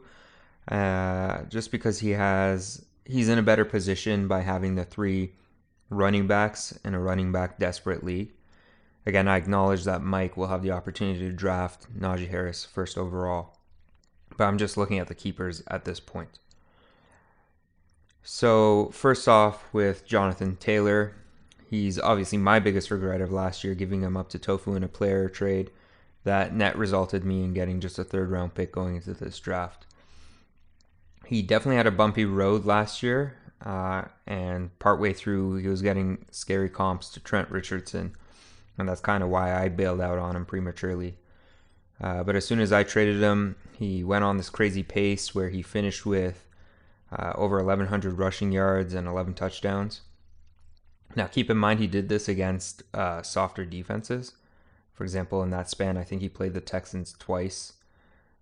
uh, 0.69 1.43
just 1.45 1.71
because 1.71 2.01
he 2.01 2.11
has 2.11 2.85
he's 3.05 3.29
in 3.29 3.39
a 3.39 3.43
better 3.43 3.65
position 3.65 4.29
by 4.29 4.41
having 4.41 4.75
the 4.75 4.85
three 4.85 5.33
running 5.91 6.27
backs 6.27 6.79
in 6.85 6.95
a 6.95 7.01
running 7.01 7.33
back 7.33 7.59
desperate 7.59 8.03
league. 8.03 8.33
Again, 9.07 9.29
I 9.29 9.37
acknowledge 9.37 9.85
that 9.85 10.03
Mike 10.03 10.37
will 10.37 10.47
have 10.47 10.63
the 10.63 10.71
opportunity 10.71 11.21
to 11.21 11.33
draft 11.33 11.87
Najee 11.99 12.31
Harris 12.31 12.65
first 12.65 12.97
overall, 12.97 13.59
but 14.39 14.45
I'm 14.45 14.57
just 14.57 14.79
looking 14.79 14.99
at 14.99 15.09
the 15.09 15.15
keepers 15.15 15.63
at 15.69 15.85
this 15.85 16.01
point. 16.01 16.39
So, 18.27 18.91
first 18.95 19.29
off, 19.29 19.63
with 19.75 20.07
Jonathan 20.07 20.57
Taylor, 20.57 21.15
he's 21.69 22.01
obviously 22.01 22.39
my 22.39 22.59
biggest 22.59 22.91
regret 22.91 23.21
of 23.21 23.31
last 23.31 23.63
year, 23.63 23.75
giving 23.75 24.01
him 24.01 24.17
up 24.17 24.31
to 24.31 24.39
Tofu 24.39 24.75
in 24.75 24.83
a 24.83 24.89
player 24.89 25.29
trade 25.29 25.71
that 26.25 26.55
net 26.55 26.77
resulted 26.79 27.23
me 27.23 27.45
in 27.45 27.53
getting 27.53 27.81
just 27.81 27.99
a 27.99 28.05
third 28.05 28.31
round 28.31 28.55
pick 28.55 28.73
going 28.73 28.97
into 28.97 29.13
this 29.13 29.39
draft. 29.39 29.85
He 31.27 31.43
definitely 31.43 31.77
had 31.77 31.87
a 31.87 31.91
bumpy 31.91 32.25
road 32.25 32.65
last 32.65 33.03
year, 33.03 33.37
uh, 33.63 34.05
and 34.27 34.77
partway 34.79 35.13
through, 35.13 35.57
he 35.57 35.69
was 35.69 35.83
getting 35.83 36.25
scary 36.31 36.71
comps 36.71 37.11
to 37.11 37.21
Trent 37.21 37.51
Richardson, 37.51 38.15
and 38.79 38.89
that's 38.89 39.03
kind 39.03 39.23
of 39.23 39.29
why 39.29 39.55
I 39.55 39.69
bailed 39.69 40.01
out 40.01 40.17
on 40.17 40.35
him 40.35 40.47
prematurely. 40.47 41.19
Uh, 42.01 42.23
but 42.23 42.37
as 42.37 42.47
soon 42.47 42.61
as 42.61 42.73
I 42.73 42.85
traded 42.85 43.21
him, 43.21 43.57
he 43.79 44.03
went 44.03 44.25
on 44.25 44.39
this 44.39 44.49
crazy 44.49 44.83
pace 44.83 45.35
where 45.35 45.51
he 45.51 45.61
finished 45.61 46.07
with 46.07 46.47
uh, 47.13 47.33
over 47.37 47.57
1,100 47.59 48.19
rushing 48.19 48.53
yards 48.53 48.95
and 48.95 49.07
11 49.07 49.35
touchdowns. 49.35 50.03
Now, 51.17 51.27
keep 51.27 51.51
in 51.51 51.57
mind, 51.57 51.81
he 51.81 51.87
did 51.87 52.09
this 52.09 52.29
against 52.29 52.83
uh, 52.93 53.23
softer 53.23 53.65
defenses. 53.65 54.33
For 54.93 55.05
example, 55.05 55.43
in 55.43 55.51
that 55.51 55.69
span, 55.69 55.97
I 55.97 56.05
think 56.05 56.23
he 56.23 56.29
played 56.29 56.55
the 56.55 56.61
Texans 56.61 57.15
twice. 57.19 57.75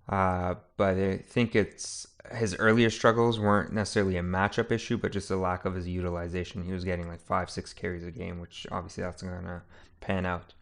Uh, 0.08 0.54
but 0.76 0.96
I 0.96 1.16
think 1.18 1.54
it's 1.54 2.06
his 2.34 2.56
earlier 2.56 2.90
struggles 2.90 3.38
weren't 3.38 3.72
necessarily 3.72 4.16
a 4.16 4.22
matchup 4.22 4.70
issue, 4.70 4.96
but 4.96 5.12
just 5.12 5.30
a 5.30 5.36
lack 5.36 5.64
of 5.64 5.74
his 5.74 5.88
utilization. 5.88 6.64
He 6.64 6.72
was 6.72 6.84
getting 6.84 7.08
like 7.08 7.20
five, 7.20 7.50
six 7.50 7.72
carries 7.72 8.04
a 8.04 8.10
game, 8.10 8.40
which 8.40 8.66
obviously 8.70 9.02
that's 9.02 9.22
going 9.22 9.44
to 9.44 9.62
pan 10.00 10.26
out. 10.26 10.54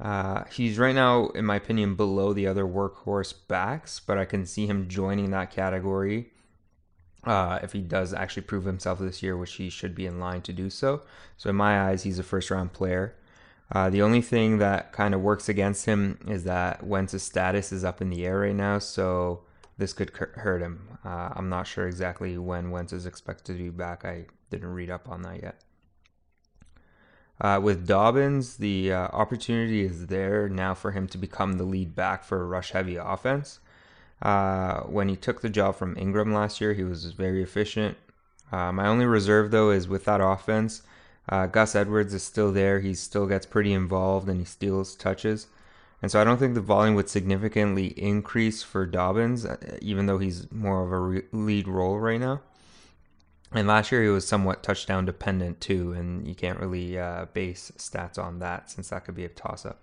Uh, 0.00 0.44
he's 0.52 0.78
right 0.78 0.94
now, 0.94 1.28
in 1.28 1.44
my 1.44 1.56
opinion, 1.56 1.96
below 1.96 2.32
the 2.32 2.46
other 2.46 2.64
workhorse 2.64 3.34
backs, 3.48 4.00
but 4.00 4.16
I 4.16 4.24
can 4.24 4.46
see 4.46 4.66
him 4.66 4.88
joining 4.88 5.30
that 5.30 5.50
category 5.50 6.30
uh, 7.24 7.58
if 7.62 7.72
he 7.72 7.80
does 7.80 8.14
actually 8.14 8.42
prove 8.42 8.64
himself 8.64 8.98
this 8.98 9.22
year, 9.22 9.36
which 9.36 9.54
he 9.54 9.68
should 9.68 9.94
be 9.94 10.06
in 10.06 10.20
line 10.20 10.42
to 10.42 10.52
do 10.52 10.70
so. 10.70 11.02
So, 11.36 11.50
in 11.50 11.56
my 11.56 11.88
eyes, 11.88 12.02
he's 12.02 12.18
a 12.18 12.22
first 12.22 12.50
round 12.50 12.72
player. 12.72 13.14
Uh, 13.70 13.90
the 13.90 14.02
only 14.02 14.22
thing 14.22 14.58
that 14.58 14.92
kind 14.92 15.14
of 15.14 15.20
works 15.20 15.48
against 15.48 15.84
him 15.84 16.18
is 16.26 16.44
that 16.44 16.86
Wentz's 16.86 17.22
status 17.22 17.70
is 17.70 17.84
up 17.84 18.00
in 18.00 18.08
the 18.08 18.24
air 18.24 18.40
right 18.40 18.54
now. 18.54 18.78
So, 18.78 19.42
this 19.76 19.92
could 19.92 20.10
hurt 20.10 20.60
him. 20.60 20.98
Uh, 21.04 21.30
I'm 21.34 21.48
not 21.48 21.66
sure 21.66 21.86
exactly 21.86 22.36
when 22.36 22.70
Wentz 22.70 22.92
is 22.92 23.06
expected 23.06 23.56
to 23.56 23.62
be 23.62 23.70
back. 23.70 24.04
I 24.04 24.26
didn't 24.50 24.72
read 24.72 24.90
up 24.90 25.08
on 25.08 25.22
that 25.22 25.42
yet. 25.42 25.62
Uh, 27.40 27.60
with 27.62 27.86
Dobbins, 27.86 28.56
the 28.56 28.92
uh, 28.92 29.08
opportunity 29.08 29.84
is 29.84 30.06
there 30.06 30.48
now 30.48 30.74
for 30.74 30.90
him 30.90 31.06
to 31.08 31.18
become 31.18 31.52
the 31.52 31.64
lead 31.64 31.94
back 31.94 32.24
for 32.24 32.42
a 32.42 32.46
rush 32.46 32.72
heavy 32.72 32.96
offense. 32.96 33.60
Uh, 34.20 34.80
when 34.80 35.08
he 35.08 35.16
took 35.16 35.40
the 35.40 35.48
job 35.48 35.76
from 35.76 35.96
Ingram 35.96 36.32
last 36.32 36.60
year, 36.60 36.74
he 36.74 36.84
was 36.84 37.12
very 37.12 37.42
efficient. 37.42 37.96
Uh, 38.50 38.72
my 38.72 38.86
only 38.86 39.04
reserve, 39.04 39.50
though, 39.50 39.70
is 39.70 39.88
with 39.88 40.04
that 40.06 40.20
offense. 40.20 40.82
Uh, 41.28 41.46
Gus 41.46 41.74
Edwards 41.74 42.14
is 42.14 42.22
still 42.22 42.52
there. 42.52 42.80
He 42.80 42.94
still 42.94 43.26
gets 43.26 43.46
pretty 43.46 43.72
involved 43.72 44.28
and 44.28 44.38
he 44.38 44.44
steals 44.44 44.94
touches. 44.94 45.46
And 46.00 46.10
so 46.10 46.20
I 46.20 46.24
don't 46.24 46.38
think 46.38 46.54
the 46.54 46.60
volume 46.60 46.94
would 46.94 47.08
significantly 47.08 47.88
increase 48.00 48.62
for 48.62 48.86
Dobbins, 48.86 49.44
uh, 49.44 49.78
even 49.82 50.06
though 50.06 50.18
he's 50.18 50.50
more 50.50 50.84
of 50.84 50.92
a 50.92 50.98
re- 50.98 51.22
lead 51.32 51.68
role 51.68 51.98
right 51.98 52.20
now. 52.20 52.40
And 53.52 53.66
last 53.66 53.90
year 53.90 54.02
he 54.02 54.10
was 54.10 54.26
somewhat 54.26 54.62
touchdown 54.62 55.04
dependent 55.06 55.60
too, 55.60 55.92
and 55.92 56.26
you 56.26 56.34
can't 56.34 56.60
really 56.60 56.98
uh, 56.98 57.26
base 57.32 57.72
stats 57.78 58.18
on 58.18 58.38
that 58.40 58.70
since 58.70 58.90
that 58.90 59.04
could 59.04 59.14
be 59.14 59.24
a 59.24 59.28
toss 59.28 59.66
up. 59.66 59.80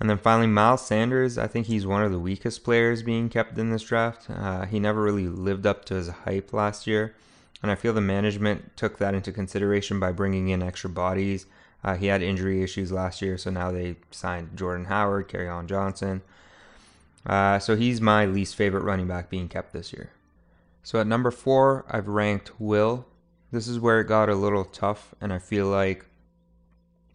And 0.00 0.08
then 0.08 0.16
finally, 0.16 0.46
Miles 0.46 0.86
Sanders, 0.86 1.36
I 1.36 1.46
think 1.46 1.66
he's 1.66 1.86
one 1.86 2.02
of 2.02 2.10
the 2.10 2.18
weakest 2.18 2.64
players 2.64 3.02
being 3.02 3.28
kept 3.28 3.58
in 3.58 3.70
this 3.70 3.82
draft. 3.82 4.30
Uh, 4.30 4.64
he 4.64 4.80
never 4.80 5.02
really 5.02 5.28
lived 5.28 5.66
up 5.66 5.84
to 5.84 5.94
his 5.94 6.08
hype 6.08 6.54
last 6.54 6.86
year, 6.86 7.14
and 7.62 7.70
I 7.70 7.74
feel 7.74 7.92
the 7.92 8.00
management 8.00 8.76
took 8.78 8.96
that 8.96 9.14
into 9.14 9.30
consideration 9.30 10.00
by 10.00 10.12
bringing 10.12 10.48
in 10.48 10.62
extra 10.62 10.88
bodies. 10.88 11.44
Uh, 11.84 11.96
he 11.96 12.06
had 12.06 12.22
injury 12.22 12.62
issues 12.62 12.90
last 12.90 13.20
year, 13.20 13.36
so 13.36 13.50
now 13.50 13.70
they 13.70 13.96
signed 14.10 14.56
Jordan 14.56 14.86
Howard, 14.86 15.28
Kerryon 15.28 15.66
Johnson. 15.66 16.22
Uh, 17.26 17.58
so 17.58 17.76
he's 17.76 18.00
my 18.00 18.24
least 18.24 18.56
favorite 18.56 18.84
running 18.84 19.06
back 19.06 19.28
being 19.28 19.48
kept 19.48 19.74
this 19.74 19.92
year. 19.92 20.10
So 20.82 20.98
at 20.98 21.06
number 21.06 21.30
four, 21.30 21.84
I've 21.90 22.08
ranked 22.08 22.58
Will. 22.58 23.06
This 23.52 23.68
is 23.68 23.78
where 23.78 24.00
it 24.00 24.08
got 24.08 24.30
a 24.30 24.34
little 24.34 24.64
tough, 24.64 25.14
and 25.20 25.30
I 25.30 25.38
feel 25.38 25.66
like 25.66 26.06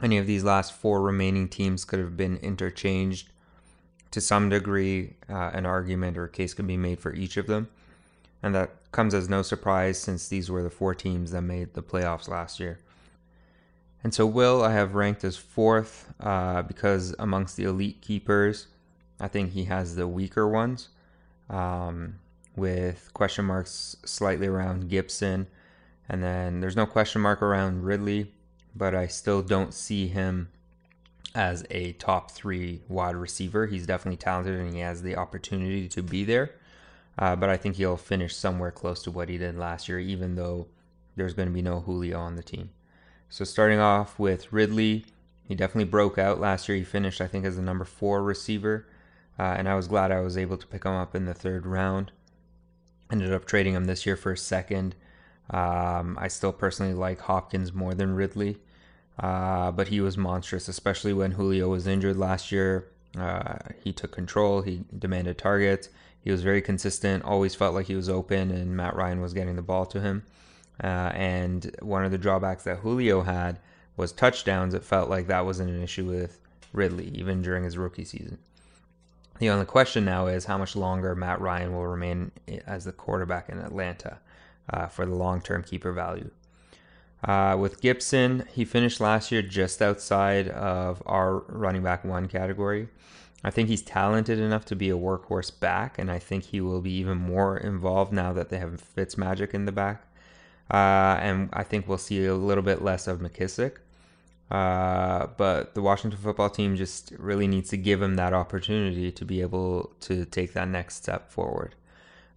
any 0.01 0.17
of 0.17 0.27
these 0.27 0.43
last 0.43 0.73
four 0.73 1.01
remaining 1.01 1.47
teams 1.47 1.85
could 1.85 1.99
have 1.99 2.17
been 2.17 2.37
interchanged 2.37 3.29
to 4.11 4.21
some 4.21 4.49
degree. 4.49 5.15
Uh, 5.29 5.51
an 5.53 5.65
argument 5.65 6.17
or 6.17 6.25
a 6.25 6.29
case 6.29 6.53
could 6.53 6.67
be 6.67 6.77
made 6.77 6.99
for 6.99 7.13
each 7.13 7.37
of 7.37 7.47
them, 7.47 7.69
and 8.43 8.53
that 8.55 8.71
comes 8.91 9.13
as 9.13 9.29
no 9.29 9.41
surprise 9.41 9.99
since 9.99 10.27
these 10.27 10.49
were 10.49 10.63
the 10.63 10.69
four 10.69 10.95
teams 10.95 11.31
that 11.31 11.41
made 11.41 11.73
the 11.73 11.83
playoffs 11.83 12.27
last 12.27 12.59
year. 12.59 12.79
And 14.03 14.13
so 14.13 14.25
Will 14.25 14.63
I 14.63 14.71
have 14.71 14.93
ranked 14.93 15.23
as 15.23 15.35
fourth 15.35 16.13
uh, 16.19 16.61
because 16.61 17.15
amongst 17.17 17.57
the 17.57 17.63
elite 17.63 18.01
keepers, 18.01 18.67
I 19.19 19.27
think 19.27 19.51
he 19.51 19.63
has 19.65 19.95
the 19.95 20.07
weaker 20.07 20.47
ones. 20.47 20.89
Um, 21.49 22.19
with 22.55 23.13
question 23.13 23.45
marks 23.45 23.97
slightly 24.05 24.47
around 24.47 24.89
Gibson. 24.89 25.47
And 26.07 26.23
then 26.23 26.59
there's 26.59 26.75
no 26.75 26.85
question 26.85 27.21
mark 27.21 27.41
around 27.41 27.83
Ridley, 27.83 28.31
but 28.75 28.93
I 28.93 29.07
still 29.07 29.41
don't 29.41 29.73
see 29.73 30.07
him 30.07 30.49
as 31.33 31.65
a 31.69 31.93
top 31.93 32.31
three 32.31 32.81
wide 32.87 33.15
receiver. 33.15 33.67
He's 33.67 33.85
definitely 33.85 34.17
talented 34.17 34.59
and 34.59 34.73
he 34.73 34.79
has 34.79 35.01
the 35.01 35.15
opportunity 35.15 35.87
to 35.89 36.01
be 36.01 36.23
there. 36.23 36.51
Uh, 37.17 37.35
but 37.35 37.49
I 37.49 37.57
think 37.57 37.75
he'll 37.75 37.97
finish 37.97 38.35
somewhere 38.35 38.71
close 38.71 39.01
to 39.03 39.11
what 39.11 39.29
he 39.29 39.37
did 39.37 39.57
last 39.57 39.87
year, 39.87 39.99
even 39.99 40.35
though 40.35 40.67
there's 41.15 41.33
going 41.33 41.47
to 41.47 41.53
be 41.53 41.61
no 41.61 41.79
Julio 41.79 42.19
on 42.19 42.35
the 42.35 42.43
team. 42.43 42.71
So 43.29 43.45
starting 43.45 43.79
off 43.79 44.19
with 44.19 44.51
Ridley, 44.51 45.05
he 45.47 45.55
definitely 45.55 45.89
broke 45.89 46.17
out 46.17 46.39
last 46.39 46.67
year. 46.67 46.77
He 46.77 46.83
finished, 46.83 47.21
I 47.21 47.27
think, 47.27 47.45
as 47.45 47.55
the 47.55 47.61
number 47.61 47.85
four 47.85 48.23
receiver, 48.23 48.85
uh, 49.37 49.55
and 49.57 49.67
I 49.69 49.75
was 49.75 49.87
glad 49.87 50.11
I 50.11 50.21
was 50.21 50.37
able 50.37 50.57
to 50.57 50.67
pick 50.67 50.85
him 50.85 50.93
up 50.93 51.15
in 51.15 51.25
the 51.25 51.33
third 51.33 51.65
round. 51.65 52.11
Ended 53.11 53.31
up 53.31 53.45
trading 53.45 53.73
him 53.73 53.85
this 53.85 54.05
year 54.05 54.15
for 54.15 54.31
a 54.31 54.37
second. 54.37 54.95
Um, 55.49 56.17
I 56.19 56.27
still 56.27 56.51
personally 56.51 56.93
like 56.93 57.19
Hopkins 57.21 57.71
more 57.71 57.93
than 57.93 58.15
Ridley, 58.15 58.57
uh, 59.19 59.71
but 59.71 59.87
he 59.87 60.01
was 60.01 60.17
monstrous, 60.17 60.67
especially 60.67 61.13
when 61.13 61.31
Julio 61.31 61.69
was 61.69 61.87
injured 61.87 62.17
last 62.17 62.51
year. 62.51 62.87
Uh, 63.17 63.57
he 63.83 63.93
took 63.93 64.11
control, 64.11 64.61
he 64.61 64.83
demanded 64.97 65.37
targets. 65.37 65.89
He 66.21 66.31
was 66.31 66.41
very 66.41 66.61
consistent, 66.61 67.23
always 67.23 67.55
felt 67.55 67.75
like 67.75 67.85
he 67.85 67.95
was 67.95 68.09
open, 68.09 68.51
and 68.51 68.75
Matt 68.75 68.95
Ryan 68.95 69.21
was 69.21 69.33
getting 69.33 69.55
the 69.55 69.61
ball 69.61 69.85
to 69.85 70.01
him. 70.01 70.23
Uh, 70.83 71.11
and 71.13 71.75
one 71.81 72.03
of 72.03 72.11
the 72.11 72.17
drawbacks 72.17 72.63
that 72.63 72.79
Julio 72.79 73.21
had 73.21 73.59
was 73.95 74.11
touchdowns. 74.11 74.73
It 74.73 74.83
felt 74.83 75.09
like 75.09 75.27
that 75.27 75.45
wasn't 75.45 75.69
an 75.69 75.81
issue 75.81 76.05
with 76.05 76.39
Ridley, 76.73 77.09
even 77.15 77.41
during 77.41 77.63
his 77.63 77.77
rookie 77.77 78.05
season. 78.05 78.39
The 79.39 79.49
only 79.49 79.65
question 79.65 80.05
now 80.05 80.27
is 80.27 80.45
how 80.45 80.57
much 80.57 80.75
longer 80.75 81.13
Matt 81.15 81.41
Ryan 81.41 81.73
will 81.73 81.87
remain 81.87 82.31
as 82.65 82.85
the 82.85 82.91
quarterback 82.91 83.49
in 83.49 83.59
Atlanta 83.59 84.19
uh, 84.69 84.87
for 84.87 85.05
the 85.05 85.15
long 85.15 85.41
term 85.41 85.63
keeper 85.63 85.91
value. 85.91 86.31
Uh, 87.25 87.57
with 87.57 87.81
Gibson, 87.81 88.45
he 88.53 88.63
finished 88.63 89.01
last 89.01 89.31
year 89.31 89.41
just 89.41 89.81
outside 89.81 90.47
of 90.47 91.01
our 91.07 91.39
running 91.47 91.81
back 91.81 92.05
one 92.05 92.27
category. 92.27 92.87
I 93.43 93.49
think 93.49 93.67
he's 93.67 93.81
talented 93.81 94.39
enough 94.39 94.65
to 94.65 94.75
be 94.75 94.89
a 94.89 94.97
workhorse 94.97 95.59
back, 95.59 95.97
and 95.97 96.11
I 96.11 96.19
think 96.19 96.45
he 96.45 96.61
will 96.61 96.81
be 96.81 96.91
even 96.91 97.17
more 97.17 97.57
involved 97.57 98.13
now 98.13 98.31
that 98.33 98.49
they 98.49 98.59
have 98.59 98.81
Fitzmagic 98.95 99.53
in 99.53 99.65
the 99.65 99.71
back. 99.71 100.03
Uh, 100.71 101.17
and 101.19 101.49
I 101.51 101.63
think 101.63 101.87
we'll 101.87 101.97
see 101.97 102.25
a 102.25 102.35
little 102.35 102.63
bit 102.63 102.83
less 102.83 103.07
of 103.07 103.19
McKissic. 103.19 103.77
Uh, 104.51 105.27
but 105.37 105.73
the 105.73 105.81
Washington 105.81 106.19
football 106.19 106.49
team 106.49 106.75
just 106.75 107.11
really 107.17 107.47
needs 107.47 107.69
to 107.69 107.77
give 107.77 108.01
him 108.01 108.15
that 108.15 108.33
opportunity 108.33 109.11
to 109.11 109.25
be 109.25 109.41
able 109.41 109.91
to 110.01 110.25
take 110.25 110.53
that 110.53 110.67
next 110.67 110.95
step 110.95 111.31
forward. 111.31 111.73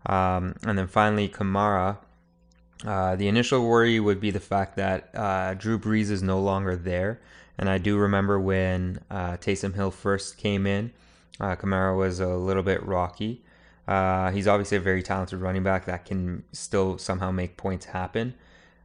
Um, 0.07 0.55
and 0.63 0.79
then 0.79 0.87
finally, 0.87 1.29
Kamara. 1.29 1.99
Uh, 2.87 3.17
the 3.17 3.29
initial 3.29 3.67
worry 3.67 3.99
would 3.99 4.21
be 4.21 4.31
the 4.31 4.41
fact 4.41 4.77
that 4.77 5.11
uh, 5.15 5.55
Drew 5.55 5.79
Brees 5.79 6.11
is 6.11 6.23
no 6.23 6.41
longer 6.41 6.77
there. 6.77 7.21
And 7.59 7.69
I 7.69 7.79
do 7.79 7.97
remember 7.97 8.39
when 8.39 9.01
uh, 9.11 9.37
Taysom 9.37 9.75
Hill 9.75 9.91
first 9.91 10.37
came 10.37 10.67
in, 10.67 10.93
uh, 11.41 11.57
Kamara 11.57 11.97
was 11.97 12.21
a 12.21 12.29
little 12.29 12.63
bit 12.63 12.85
rocky. 12.85 13.43
Uh, 13.89 14.31
he's 14.31 14.47
obviously 14.47 14.77
a 14.77 14.81
very 14.81 15.03
talented 15.03 15.41
running 15.41 15.63
back 15.63 15.87
that 15.87 16.05
can 16.05 16.45
still 16.53 16.99
somehow 16.99 17.31
make 17.31 17.57
points 17.57 17.87
happen. 17.87 18.35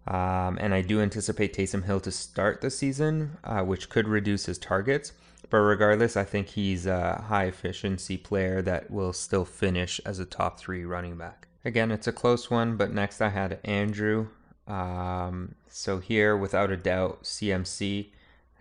Um, 0.08 0.58
and 0.60 0.74
I 0.74 0.82
do 0.82 1.02
anticipate 1.02 1.54
Taysom 1.54 1.86
Hill 1.86 2.00
to 2.02 2.12
start 2.12 2.62
the 2.62 2.72
season, 2.72 3.38
uh, 3.44 3.62
which 3.62 3.90
could 3.90 4.08
reduce 4.08 4.46
his 4.46 4.58
targets. 4.58 5.12
But 5.50 5.58
regardless, 5.58 6.18
I 6.18 6.24
think 6.24 6.48
he's 6.48 6.86
a 6.86 7.24
high 7.28 7.46
efficiency 7.46 8.18
player 8.18 8.62
that 8.64 8.90
will 8.90 9.14
still 9.14 9.46
finish 9.46 10.02
as 10.06 10.20
a 10.20 10.26
top 10.26 10.60
three 10.60 10.84
running 10.84 11.18
back. 11.18 11.48
Again, 11.66 11.92
it's 11.92 12.08
a 12.08 12.12
close 12.12 12.50
one, 12.50 12.76
but 12.76 12.94
next 12.94 13.22
I 13.22 13.30
had 13.30 13.60
Andrew. 13.64 14.28
Um, 14.68 15.56
so 15.70 16.00
here, 16.00 16.36
without 16.36 16.72
a 16.72 16.78
doubt, 16.78 17.24
CMC. 17.24 18.10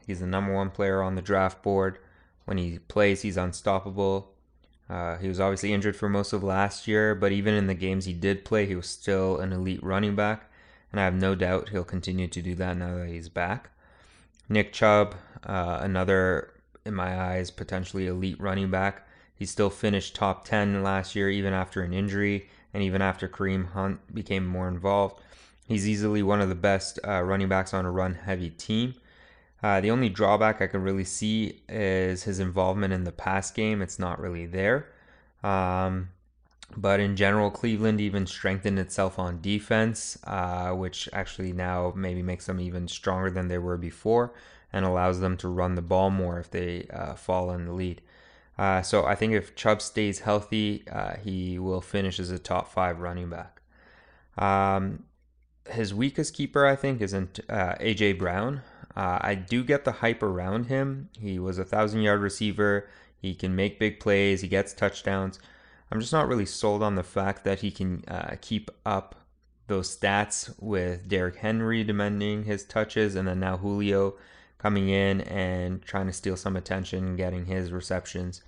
He's 0.06 0.20
the 0.20 0.26
number 0.26 0.52
one 0.52 0.70
player 0.70 1.02
on 1.02 1.14
the 1.14 1.22
draft 1.22 1.62
board. 1.62 1.98
When 2.44 2.58
he 2.58 2.78
plays, 2.78 3.22
he's 3.22 3.36
unstoppable. 3.36 4.32
Uh, 4.88 5.16
he 5.18 5.28
was 5.28 5.40
obviously 5.40 5.72
injured 5.72 5.96
for 5.96 6.08
most 6.08 6.32
of 6.32 6.42
last 6.42 6.86
year, 6.86 7.14
but 7.14 7.32
even 7.32 7.54
in 7.54 7.66
the 7.66 7.74
games 7.74 8.04
he 8.04 8.12
did 8.12 8.44
play, 8.44 8.66
he 8.66 8.74
was 8.74 8.88
still 8.88 9.38
an 9.38 9.52
elite 9.52 9.82
running 9.82 10.14
back 10.14 10.50
and 10.92 11.00
I 11.00 11.04
have 11.04 11.14
no 11.14 11.34
doubt 11.34 11.70
he'll 11.70 11.84
continue 11.84 12.28
to 12.28 12.42
do 12.42 12.54
that 12.56 12.76
now 12.76 12.98
that 12.98 13.08
he's 13.08 13.30
back. 13.30 13.70
Nick 14.48 14.72
Chubb, 14.72 15.14
uh, 15.44 15.78
another, 15.80 16.52
in 16.84 16.94
my 16.94 17.18
eyes, 17.18 17.50
potentially 17.50 18.06
elite 18.06 18.38
running 18.38 18.70
back. 18.70 19.06
He 19.34 19.46
still 19.46 19.70
finished 19.70 20.14
top 20.14 20.44
10 20.44 20.82
last 20.82 21.16
year, 21.16 21.30
even 21.30 21.54
after 21.54 21.82
an 21.82 21.94
injury, 21.94 22.48
and 22.74 22.82
even 22.82 23.02
after 23.02 23.28
Kareem 23.28 23.72
Hunt 23.72 24.14
became 24.14 24.46
more 24.46 24.68
involved. 24.68 25.20
He's 25.66 25.88
easily 25.88 26.22
one 26.22 26.40
of 26.40 26.48
the 26.48 26.54
best 26.54 26.98
uh, 27.06 27.22
running 27.22 27.48
backs 27.48 27.72
on 27.72 27.84
a 27.84 27.90
run 27.90 28.14
heavy 28.14 28.50
team. 28.50 28.94
Uh, 29.62 29.80
the 29.80 29.90
only 29.90 30.08
drawback 30.08 30.60
I 30.60 30.66
can 30.66 30.82
really 30.82 31.04
see 31.04 31.62
is 31.68 32.24
his 32.24 32.40
involvement 32.40 32.92
in 32.92 33.04
the 33.04 33.12
pass 33.12 33.50
game. 33.50 33.80
It's 33.80 33.98
not 33.98 34.20
really 34.20 34.46
there. 34.46 34.88
Um, 35.44 36.08
but 36.76 37.00
in 37.00 37.16
general, 37.16 37.50
Cleveland 37.50 38.00
even 38.00 38.26
strengthened 38.26 38.78
itself 38.78 39.18
on 39.18 39.40
defense, 39.40 40.18
uh, 40.24 40.70
which 40.72 41.08
actually 41.12 41.52
now 41.52 41.92
maybe 41.94 42.22
makes 42.22 42.46
them 42.46 42.60
even 42.60 42.88
stronger 42.88 43.30
than 43.30 43.48
they 43.48 43.58
were 43.58 43.76
before 43.76 44.32
and 44.72 44.84
allows 44.84 45.20
them 45.20 45.36
to 45.36 45.48
run 45.48 45.74
the 45.74 45.82
ball 45.82 46.10
more 46.10 46.38
if 46.38 46.50
they 46.50 46.86
uh, 46.92 47.14
fall 47.14 47.50
in 47.50 47.66
the 47.66 47.72
lead. 47.72 48.00
Uh, 48.62 48.80
so 48.80 49.04
I 49.04 49.16
think 49.16 49.32
if 49.32 49.56
Chubb 49.56 49.82
stays 49.82 50.20
healthy, 50.20 50.84
uh, 50.88 51.16
he 51.16 51.58
will 51.58 51.80
finish 51.80 52.20
as 52.20 52.30
a 52.30 52.38
top 52.38 52.68
five 52.68 53.00
running 53.00 53.28
back. 53.28 53.60
Um, 54.38 55.02
his 55.68 55.92
weakest 55.92 56.36
keeper, 56.36 56.64
I 56.64 56.76
think, 56.76 57.00
is 57.00 57.12
not 57.12 57.40
uh, 57.48 57.74
AJ 57.80 58.20
Brown. 58.20 58.62
Uh, 58.94 59.18
I 59.20 59.34
do 59.34 59.64
get 59.64 59.84
the 59.84 59.90
hype 59.90 60.22
around 60.22 60.66
him. 60.66 61.08
He 61.18 61.40
was 61.40 61.58
a 61.58 61.64
thousand 61.64 62.02
yard 62.02 62.20
receiver. 62.20 62.88
He 63.20 63.34
can 63.34 63.56
make 63.56 63.80
big 63.80 63.98
plays. 63.98 64.42
He 64.42 64.48
gets 64.48 64.72
touchdowns. 64.72 65.40
I'm 65.90 65.98
just 65.98 66.12
not 66.12 66.28
really 66.28 66.46
sold 66.46 66.84
on 66.84 66.94
the 66.94 67.02
fact 67.02 67.42
that 67.42 67.62
he 67.62 67.72
can 67.72 68.04
uh, 68.06 68.36
keep 68.40 68.70
up 68.86 69.16
those 69.66 69.96
stats 69.96 70.54
with 70.60 71.08
Derrick 71.08 71.38
Henry 71.38 71.82
demanding 71.82 72.44
his 72.44 72.64
touches 72.64 73.16
and 73.16 73.26
then 73.26 73.40
now 73.40 73.56
Julio 73.56 74.14
coming 74.62 74.88
in 74.88 75.20
and 75.22 75.82
trying 75.82 76.06
to 76.06 76.12
steal 76.12 76.36
some 76.36 76.56
attention, 76.56 77.16
getting 77.16 77.46
his 77.46 77.72
receptions. 77.72 78.42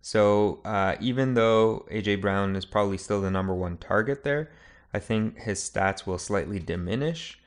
So 0.00 0.60
uh, 0.64 0.94
even 1.00 1.34
though 1.34 1.84
AJ 1.90 2.20
Brown 2.20 2.54
is 2.54 2.64
probably 2.64 2.98
still 2.98 3.20
the 3.20 3.30
number 3.30 3.52
one 3.52 3.76
target 3.76 4.22
there, 4.22 4.50
I 4.94 5.00
think 5.00 5.38
his 5.40 5.58
stats 5.58 6.06
will 6.06 6.18
slightly 6.18 6.60
diminish. 6.60 7.40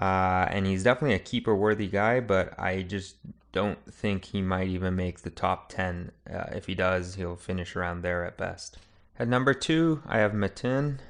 Uh, 0.00 0.46
and 0.48 0.66
he's 0.66 0.82
definitely 0.82 1.16
a 1.16 1.18
keeper 1.18 1.54
worthy 1.54 1.88
guy, 1.88 2.20
but 2.20 2.58
I 2.58 2.82
just 2.82 3.16
don't 3.52 3.84
think 3.92 4.26
he 4.26 4.40
might 4.40 4.68
even 4.68 4.96
make 4.96 5.20
the 5.20 5.30
top 5.30 5.68
10. 5.68 6.12
Uh, 6.32 6.44
if 6.52 6.66
he 6.66 6.74
does, 6.74 7.16
he'll 7.16 7.36
finish 7.36 7.76
around 7.76 8.00
there 8.00 8.24
at 8.24 8.38
best. 8.38 8.78
At 9.18 9.28
number 9.28 9.52
two, 9.52 10.02
I 10.06 10.18
have 10.18 10.32
Matin. 10.32 11.00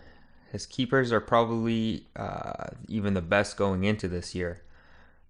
His 0.51 0.67
keepers 0.67 1.13
are 1.13 1.21
probably 1.21 2.07
uh, 2.17 2.69
even 2.89 3.15
the 3.15 3.21
best 3.23 3.57
going 3.57 3.85
into 3.85 4.09
this 4.09 4.35
year. 4.35 4.63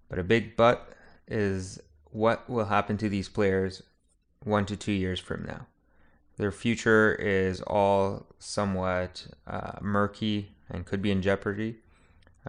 But 0.07 0.17
a 0.17 0.23
big 0.23 0.55
but 0.55 0.93
is 1.29 1.79
what 2.11 2.49
will 2.49 2.65
happen 2.65 2.97
to 2.97 3.09
these 3.09 3.29
players 3.29 3.83
one 4.43 4.65
to 4.65 4.75
two 4.75 4.91
years 4.91 5.19
from 5.19 5.45
now. 5.45 5.67
Their 6.37 6.51
future 6.51 7.15
is 7.15 7.61
all 7.61 8.27
somewhat 8.39 9.27
uh, 9.45 9.73
murky 9.81 10.51
and 10.69 10.85
could 10.85 11.01
be 11.01 11.11
in 11.11 11.21
jeopardy, 11.21 11.75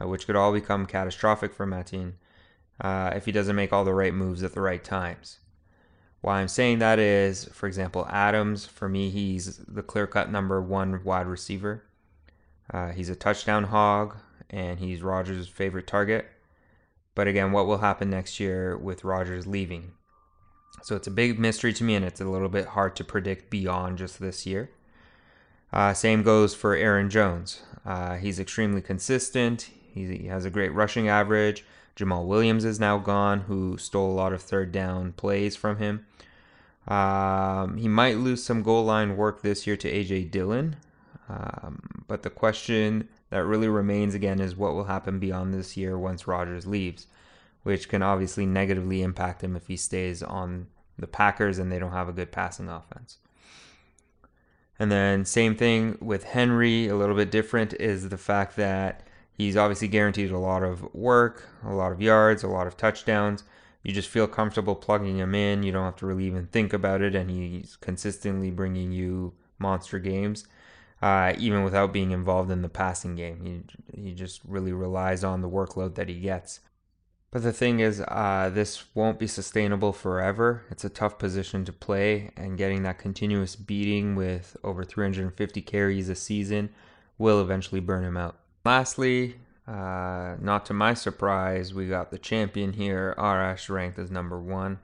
uh, 0.00 0.06
which 0.06 0.26
could 0.26 0.36
all 0.36 0.52
become 0.52 0.86
catastrophic 0.86 1.52
for 1.52 1.66
Matin 1.66 2.14
uh, 2.80 3.12
if 3.14 3.24
he 3.24 3.32
doesn't 3.32 3.56
make 3.56 3.72
all 3.72 3.84
the 3.84 3.92
right 3.92 4.14
moves 4.14 4.42
at 4.42 4.54
the 4.54 4.60
right 4.60 4.82
times. 4.82 5.38
Why 6.20 6.40
I'm 6.40 6.48
saying 6.48 6.78
that 6.78 6.98
is, 6.98 7.46
for 7.46 7.66
example, 7.66 8.06
Adams, 8.10 8.66
for 8.66 8.88
me, 8.88 9.10
he's 9.10 9.56
the 9.56 9.82
clear 9.82 10.06
cut 10.06 10.30
number 10.30 10.60
one 10.60 11.02
wide 11.02 11.26
receiver. 11.26 11.82
Uh, 12.72 12.90
he's 12.90 13.08
a 13.08 13.16
touchdown 13.16 13.64
hog, 13.64 14.16
and 14.50 14.78
he's 14.78 15.02
Rodgers' 15.02 15.48
favorite 15.48 15.86
target. 15.86 16.26
But 17.14 17.26
again, 17.26 17.52
what 17.52 17.66
will 17.66 17.78
happen 17.78 18.10
next 18.10 18.40
year 18.40 18.76
with 18.76 19.04
Rodgers 19.04 19.46
leaving? 19.46 19.92
So 20.82 20.96
it's 20.96 21.06
a 21.06 21.10
big 21.10 21.38
mystery 21.38 21.72
to 21.74 21.84
me, 21.84 21.94
and 21.94 22.04
it's 22.04 22.20
a 22.20 22.24
little 22.24 22.48
bit 22.48 22.68
hard 22.68 22.96
to 22.96 23.04
predict 23.04 23.50
beyond 23.50 23.98
just 23.98 24.20
this 24.20 24.46
year. 24.46 24.70
Uh, 25.72 25.92
same 25.92 26.22
goes 26.22 26.54
for 26.54 26.74
Aaron 26.74 27.10
Jones. 27.10 27.62
Uh, 27.84 28.16
he's 28.16 28.40
extremely 28.40 28.80
consistent. 28.80 29.70
he 29.92 30.26
has 30.26 30.44
a 30.44 30.50
great 30.50 30.72
rushing 30.72 31.08
average. 31.08 31.64
Jamaal 31.96 32.26
Williams 32.26 32.64
is 32.64 32.80
now 32.80 32.98
gone, 32.98 33.40
who 33.40 33.76
stole 33.76 34.10
a 34.10 34.14
lot 34.14 34.32
of 34.32 34.40
third 34.40 34.72
down 34.72 35.12
plays 35.12 35.54
from 35.56 35.76
him. 35.76 36.06
Um, 36.88 37.76
he 37.76 37.88
might 37.88 38.16
lose 38.16 38.42
some 38.42 38.62
goal 38.62 38.84
line 38.84 39.16
work 39.16 39.42
this 39.42 39.66
year 39.66 39.76
to 39.76 39.92
AJ 39.92 40.30
Dillon. 40.30 40.76
Um, 41.28 42.04
but 42.08 42.22
the 42.22 42.30
question 42.30 43.08
that 43.30 43.44
really 43.44 43.68
remains 43.68 44.14
again 44.14 44.40
is 44.40 44.56
what 44.56 44.74
will 44.74 44.84
happen 44.84 45.18
beyond 45.18 45.54
this 45.54 45.76
year 45.76 45.96
once 45.96 46.26
Rodgers 46.26 46.66
leaves, 46.66 47.06
which 47.62 47.88
can 47.88 48.02
obviously 48.02 48.44
negatively 48.44 49.02
impact 49.02 49.42
him 49.42 49.56
if 49.56 49.68
he 49.68 49.76
stays 49.76 50.22
on 50.22 50.66
the 50.98 51.06
Packers 51.06 51.58
and 51.58 51.70
they 51.70 51.78
don't 51.78 51.92
have 51.92 52.08
a 52.08 52.12
good 52.12 52.32
passing 52.32 52.68
offense. 52.68 53.18
And 54.78 54.90
then, 54.90 55.24
same 55.24 55.54
thing 55.54 55.98
with 56.00 56.24
Henry, 56.24 56.88
a 56.88 56.96
little 56.96 57.14
bit 57.14 57.30
different 57.30 57.74
is 57.74 58.08
the 58.08 58.18
fact 58.18 58.56
that 58.56 59.06
he's 59.32 59.56
obviously 59.56 59.88
guaranteed 59.88 60.30
a 60.30 60.38
lot 60.38 60.62
of 60.62 60.92
work, 60.94 61.48
a 61.64 61.74
lot 61.74 61.92
of 61.92 62.00
yards, 62.00 62.42
a 62.42 62.48
lot 62.48 62.66
of 62.66 62.76
touchdowns. 62.76 63.44
You 63.82 63.92
just 63.92 64.08
feel 64.08 64.26
comfortable 64.26 64.74
plugging 64.74 65.18
him 65.18 65.34
in. 65.34 65.62
You 65.62 65.72
don't 65.72 65.84
have 65.84 65.96
to 65.96 66.06
really 66.06 66.24
even 66.24 66.46
think 66.46 66.72
about 66.72 67.02
it, 67.02 67.14
and 67.14 67.30
he's 67.30 67.76
consistently 67.76 68.50
bringing 68.50 68.90
you 68.90 69.34
monster 69.58 69.98
games 69.98 70.46
uh, 71.02 71.32
even 71.38 71.64
without 71.64 71.92
being 71.92 72.10
involved 72.10 72.50
in 72.50 72.62
the 72.62 72.68
passing 72.68 73.16
game. 73.16 73.64
He, 73.94 74.02
he 74.02 74.14
just 74.14 74.40
really 74.44 74.72
relies 74.72 75.24
on 75.24 75.40
the 75.40 75.48
workload 75.48 75.94
that 75.94 76.08
he 76.08 76.20
gets. 76.20 76.60
But 77.30 77.42
the 77.42 77.52
thing 77.52 77.78
is, 77.78 78.00
uh, 78.00 78.50
this 78.52 78.84
won't 78.94 79.20
be 79.20 79.28
sustainable 79.28 79.92
forever. 79.92 80.64
It's 80.68 80.84
a 80.84 80.90
tough 80.90 81.16
position 81.16 81.64
to 81.64 81.72
play, 81.72 82.30
and 82.36 82.58
getting 82.58 82.82
that 82.82 82.98
continuous 82.98 83.54
beating 83.54 84.16
with 84.16 84.56
over 84.64 84.82
350 84.82 85.62
carries 85.62 86.08
a 86.08 86.16
season 86.16 86.70
will 87.18 87.40
eventually 87.40 87.80
burn 87.80 88.04
him 88.04 88.16
out. 88.16 88.36
Lastly, 88.64 89.36
uh, 89.68 90.34
not 90.40 90.66
to 90.66 90.74
my 90.74 90.94
surprise, 90.94 91.72
we 91.72 91.86
got 91.86 92.10
the 92.10 92.18
champion 92.18 92.72
here, 92.72 93.14
Arash, 93.16 93.68
ranked 93.68 93.98
as 94.00 94.10
number 94.10 94.40
one. 94.40 94.80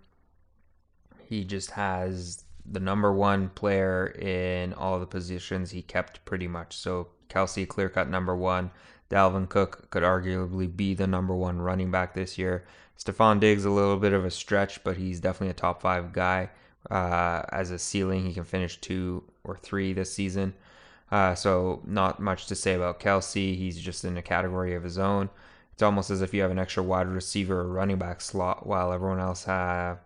He 1.29 1.45
just 1.45 1.73
has 1.73 2.45
the 2.71 2.81
number 2.81 3.13
one 3.13 3.49
player 3.51 4.07
in 4.19 4.73
all 4.75 4.99
the 4.99 5.07
positions 5.07 5.71
he 5.71 5.83
kept 5.83 6.25
pretty 6.25 6.49
much. 6.49 6.77
So 6.77 7.09
Kelce, 7.29 7.67
clear 7.67 7.89
cut 7.89 8.09
number 8.09 8.35
one. 8.35 8.71
Dalvin 9.11 9.49
Cook 9.49 9.91
could 9.91 10.03
arguably 10.03 10.75
be 10.75 10.95
the 10.95 11.07
number 11.07 11.35
one 11.35 11.61
running 11.61 11.91
back 11.91 12.15
this 12.15 12.39
year. 12.39 12.65
Stefon 12.99 13.41
Diggs, 13.41 13.65
a 13.65 13.71
little 13.71 13.99
bit 13.99 14.13
of 14.13 14.25
a 14.25 14.31
stretch, 14.31 14.83
but 14.83 14.97
he's 14.97 15.21
definitely 15.21 15.51
a 15.51 15.55
top 15.55 15.81
five 15.83 16.13
guy. 16.13 16.51
Uh, 16.91 17.43
as 17.51 17.71
a 17.71 17.79
ceiling, 17.79 18.25
he 18.27 18.33
can 18.33 18.45
finish 18.45 18.81
two 18.81 19.23
or 19.45 19.57
three 19.57 19.93
this 19.93 20.13
season. 20.13 20.55
Uh, 21.11 21.35
so, 21.35 21.83
not 21.85 22.21
much 22.21 22.47
to 22.47 22.55
say 22.55 22.75
about 22.75 22.99
Kelce. 22.99 23.57
He's 23.57 23.79
just 23.79 24.05
in 24.05 24.17
a 24.17 24.23
category 24.23 24.75
of 24.75 24.83
his 24.83 24.99
own. 24.99 25.29
It's 25.73 25.83
almost 25.83 26.11
as 26.11 26.23
if 26.23 26.33
you 26.33 26.43
have 26.43 26.51
an 26.51 26.59
extra 26.59 26.83
wide 26.83 27.07
receiver 27.07 27.61
or 27.61 27.69
running 27.69 27.99
back 27.99 28.21
slot 28.21 28.67
while 28.67 28.93
everyone 28.93 29.21
else 29.21 29.45
have 29.45 29.99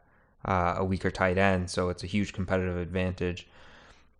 uh, 0.44 0.74
a 0.79 0.85
weaker 0.85 1.11
tight 1.11 1.38
end, 1.38 1.70
so 1.70 1.88
it's 1.88 2.03
a 2.03 2.07
huge 2.07 2.33
competitive 2.33 2.76
advantage. 2.76 3.46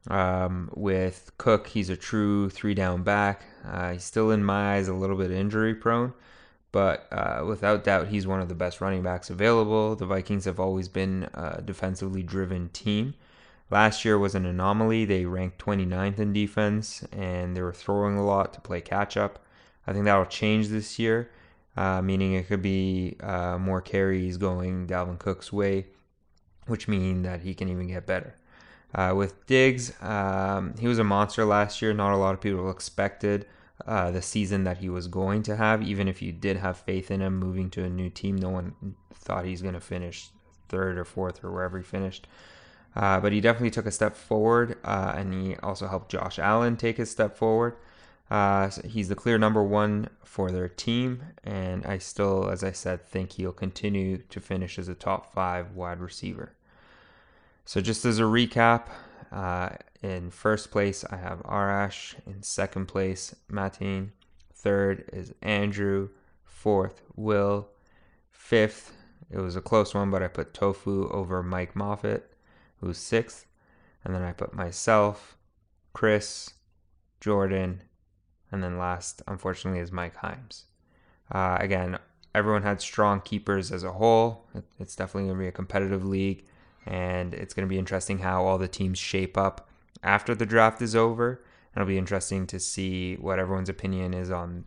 Um, 0.09 0.70
with 0.74 1.30
Cook, 1.38 1.68
he's 1.68 1.90
a 1.90 1.96
true 1.96 2.48
three 2.50 2.74
down 2.74 3.02
back. 3.02 3.44
Uh, 3.64 3.92
he's 3.92 4.04
still, 4.04 4.30
in 4.30 4.44
my 4.44 4.76
eyes, 4.76 4.88
a 4.88 4.94
little 4.94 5.16
bit 5.16 5.30
injury 5.30 5.74
prone, 5.74 6.14
but 6.72 7.06
uh, 7.12 7.44
without 7.46 7.85
doubt, 7.85 8.09
he's 8.09 8.26
one 8.26 8.40
of 8.40 8.48
the 8.48 8.54
best 8.54 8.80
running 8.80 9.02
backs 9.02 9.30
available. 9.30 9.96
The 9.96 10.06
Vikings 10.06 10.44
have 10.44 10.61
always 10.61 10.88
been 10.88 11.28
a 11.35 11.62
defensively 11.62 12.22
driven 12.22 12.70
team. 12.70 13.14
Last 13.70 14.04
year 14.04 14.18
was 14.18 14.35
an 14.35 14.46
anomaly. 14.46 15.04
They 15.04 15.26
ranked 15.26 15.64
29th 15.64 16.18
in 16.18 16.33
defense 16.33 17.04
and 17.12 17.56
they 17.56 17.62
were 17.62 17.72
throwing 17.72 18.16
a 18.16 18.24
lot 18.24 18.52
to 18.54 18.61
play 18.61 18.80
catch 18.80 19.16
up. 19.16 19.38
I 19.87 19.92
think 19.92 20.06
that'll 20.06 20.26
change 20.26 20.68
this 20.68 20.98
year, 20.98 21.30
uh, 21.76 22.02
meaning 22.02 22.33
it 22.33 22.48
could 22.48 22.62
be 22.62 23.16
uh, 23.20 23.59
more 23.59 23.80
carries 23.80 24.38
going 24.38 24.88
Dalvin 24.88 25.18
Cook's 25.18 25.52
way 25.52 25.87
which 26.70 26.88
mean 26.88 27.22
that 27.22 27.42
he 27.42 27.54
can 27.54 27.68
even 27.68 27.88
get 27.88 28.06
better. 28.06 28.35
Uh, 28.94 29.12
with 29.16 29.46
Diggs, 29.46 29.92
um, 30.02 30.74
he 30.78 30.88
was 30.88 30.98
a 30.98 31.04
monster 31.04 31.44
last 31.44 31.80
year. 31.80 31.92
Not 31.92 32.12
a 32.12 32.16
lot 32.16 32.35
of 32.35 32.40
people 32.40 32.70
expected 32.70 33.46
uh, 33.87 34.11
the 34.11 34.22
season 34.22 34.64
that 34.64 34.78
he 34.78 34.88
was 34.88 35.06
going 35.06 35.42
to 35.44 35.56
have. 35.56 35.83
Even 35.83 36.09
if 36.09 36.20
you 36.22 36.33
did 36.33 36.56
have 36.56 36.78
faith 36.78 37.11
in 37.11 37.20
him 37.20 37.38
moving 37.38 37.70
to 37.70 37.85
a 37.85 37.88
new 37.88 38.11
team, 38.11 38.37
no 38.37 38.50
one 38.50 38.96
thought 39.14 39.44
he's 39.44 39.62
going 39.62 39.74
to 39.74 39.80
finish 39.80 40.28
third 40.68 40.98
or 40.98 41.04
fourth 41.04 41.44
or 41.44 41.52
wherever 41.52 41.78
he 41.78 41.85
finished. 41.85 42.26
Uh, 42.96 43.20
but 43.20 43.33
he 43.33 43.40
definitely 43.40 43.70
took 43.70 43.87
a 43.87 43.92
step 43.92 44.16
forward, 44.16 44.76
uh, 44.83 45.14
and 45.16 45.33
he 45.33 45.56
also 45.56 45.87
helped 45.87 46.11
Josh 46.11 46.38
Allen 46.40 46.76
take 46.76 46.98
a 46.98 47.06
step 47.06 47.37
forward. 47.37 47.76
Uh, 48.30 48.70
so 48.70 48.83
he's 48.83 49.09
the 49.09 49.14
clear 49.14 49.38
number 49.38 49.62
one 49.62 50.09
for 50.24 50.50
their 50.50 50.68
team, 50.68 51.22
and 51.44 51.85
I 51.87 51.98
still, 51.98 52.48
as 52.48 52.62
I 52.62 52.72
said, 52.72 53.04
think 53.04 53.33
he'll 53.33 53.52
continue 53.52 54.18
to 54.18 54.40
finish 54.40 54.78
as 54.78 54.88
a 54.88 54.94
top 54.94 55.33
five 55.33 55.72
wide 55.72 56.00
receiver. 56.00 56.54
So, 57.70 57.80
just 57.80 58.04
as 58.04 58.18
a 58.18 58.22
recap, 58.22 58.88
uh, 59.30 59.68
in 60.02 60.33
first 60.33 60.72
place, 60.72 61.04
I 61.09 61.14
have 61.18 61.38
Arash. 61.44 62.16
In 62.26 62.42
second 62.42 62.87
place, 62.87 63.33
Matin. 63.48 64.11
Third 64.52 65.09
is 65.12 65.33
Andrew. 65.40 66.09
Fourth, 66.44 67.00
Will. 67.14 67.68
Fifth, 68.33 68.92
it 69.30 69.38
was 69.38 69.54
a 69.54 69.61
close 69.61 69.94
one, 69.94 70.11
but 70.11 70.20
I 70.20 70.26
put 70.26 70.52
Tofu 70.52 71.09
over 71.11 71.44
Mike 71.44 71.76
Moffat, 71.76 72.33
who's 72.80 72.98
sixth. 72.98 73.46
And 74.04 74.12
then 74.12 74.22
I 74.22 74.33
put 74.33 74.52
myself, 74.52 75.37
Chris, 75.92 76.54
Jordan, 77.20 77.83
and 78.50 78.64
then 78.64 78.78
last, 78.78 79.22
unfortunately, 79.28 79.78
is 79.78 79.92
Mike 79.92 80.16
Himes. 80.16 80.64
Uh, 81.30 81.56
again, 81.61 82.00
everyone 82.35 82.64
had 82.64 82.80
strong 82.80 83.20
keepers 83.20 83.70
as 83.70 83.85
a 83.85 83.92
whole. 83.92 84.48
It's 84.80 84.96
definitely 84.96 85.28
going 85.28 85.38
to 85.38 85.44
be 85.44 85.48
a 85.48 85.52
competitive 85.52 86.04
league 86.04 86.46
and 86.86 87.34
it's 87.34 87.54
going 87.54 87.66
to 87.66 87.70
be 87.70 87.78
interesting 87.78 88.18
how 88.18 88.44
all 88.44 88.58
the 88.58 88.68
teams 88.68 88.98
shape 88.98 89.36
up 89.36 89.68
after 90.02 90.34
the 90.34 90.46
draft 90.46 90.80
is 90.82 90.96
over. 90.96 91.42
It'll 91.74 91.86
be 91.86 91.98
interesting 91.98 92.46
to 92.48 92.58
see 92.58 93.14
what 93.16 93.38
everyone's 93.38 93.68
opinion 93.68 94.14
is 94.14 94.30
on 94.30 94.64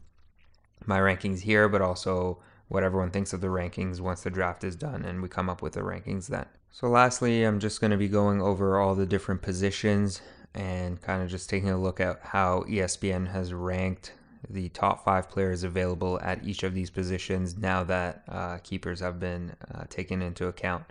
my 0.85 0.99
rankings 0.99 1.41
here, 1.41 1.67
but 1.67 1.81
also 1.81 2.39
what 2.67 2.83
everyone 2.83 3.11
thinks 3.11 3.33
of 3.33 3.41
the 3.41 3.47
rankings 3.47 3.99
once 3.99 4.21
the 4.21 4.29
draft 4.29 4.63
is 4.63 4.75
done 4.75 5.03
and 5.05 5.21
we 5.21 5.27
come 5.27 5.49
up 5.49 5.61
with 5.61 5.73
the 5.73 5.81
rankings 5.81 6.27
then. 6.27 6.45
So, 6.71 6.87
lastly, 6.87 7.43
I'm 7.43 7.59
just 7.59 7.81
going 7.81 7.91
to 7.91 7.97
be 7.97 8.07
going 8.07 8.41
over 8.41 8.79
all 8.79 8.95
the 8.95 9.05
different 9.05 9.41
positions 9.41 10.21
and 10.55 11.01
kind 11.01 11.21
of 11.21 11.29
just 11.29 11.49
taking 11.49 11.69
a 11.69 11.79
look 11.79 11.99
at 11.99 12.19
how 12.21 12.63
ESPN 12.67 13.31
has 13.31 13.53
ranked 13.53 14.13
the 14.49 14.69
top 14.69 15.05
five 15.05 15.29
players 15.29 15.63
available 15.63 16.19
at 16.21 16.43
each 16.43 16.63
of 16.63 16.73
these 16.73 16.89
positions 16.89 17.57
now 17.57 17.83
that 17.83 18.23
uh, 18.27 18.57
keepers 18.57 18.99
have 18.99 19.19
been 19.19 19.53
uh, 19.73 19.83
taken 19.89 20.21
into 20.21 20.47
account. 20.47 20.83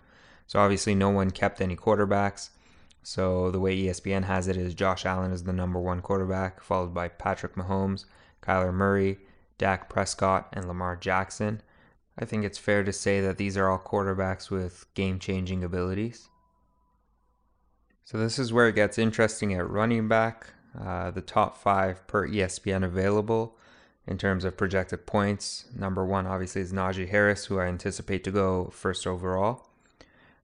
So 0.52 0.58
obviously, 0.58 0.94
no 0.94 1.08
one 1.08 1.30
kept 1.30 1.62
any 1.62 1.76
quarterbacks. 1.76 2.50
So 3.02 3.50
the 3.50 3.58
way 3.58 3.74
ESPN 3.74 4.24
has 4.24 4.48
it 4.48 4.56
is 4.58 4.74
Josh 4.74 5.06
Allen 5.06 5.32
is 5.32 5.44
the 5.44 5.52
number 5.54 5.80
one 5.80 6.02
quarterback, 6.02 6.62
followed 6.62 6.92
by 6.92 7.08
Patrick 7.08 7.54
Mahomes, 7.54 8.04
Kyler 8.42 8.70
Murray, 8.70 9.16
Dak 9.56 9.88
Prescott, 9.88 10.50
and 10.52 10.68
Lamar 10.68 10.94
Jackson. 10.94 11.62
I 12.18 12.26
think 12.26 12.44
it's 12.44 12.58
fair 12.58 12.84
to 12.84 12.92
say 12.92 13.22
that 13.22 13.38
these 13.38 13.56
are 13.56 13.70
all 13.70 13.78
quarterbacks 13.78 14.50
with 14.50 14.84
game 14.92 15.18
changing 15.18 15.64
abilities. 15.64 16.28
So 18.04 18.18
this 18.18 18.38
is 18.38 18.52
where 18.52 18.68
it 18.68 18.74
gets 18.74 18.98
interesting 18.98 19.54
at 19.54 19.70
running 19.70 20.06
back. 20.06 20.52
Uh, 20.78 21.10
the 21.12 21.22
top 21.22 21.56
five 21.56 22.06
per 22.06 22.28
ESPN 22.28 22.84
available 22.84 23.56
in 24.06 24.18
terms 24.18 24.44
of 24.44 24.58
projected 24.58 25.06
points. 25.06 25.64
Number 25.74 26.04
one, 26.04 26.26
obviously, 26.26 26.60
is 26.60 26.74
Najee 26.74 27.08
Harris, 27.08 27.46
who 27.46 27.58
I 27.58 27.68
anticipate 27.68 28.22
to 28.24 28.30
go 28.30 28.68
first 28.74 29.06
overall. 29.06 29.70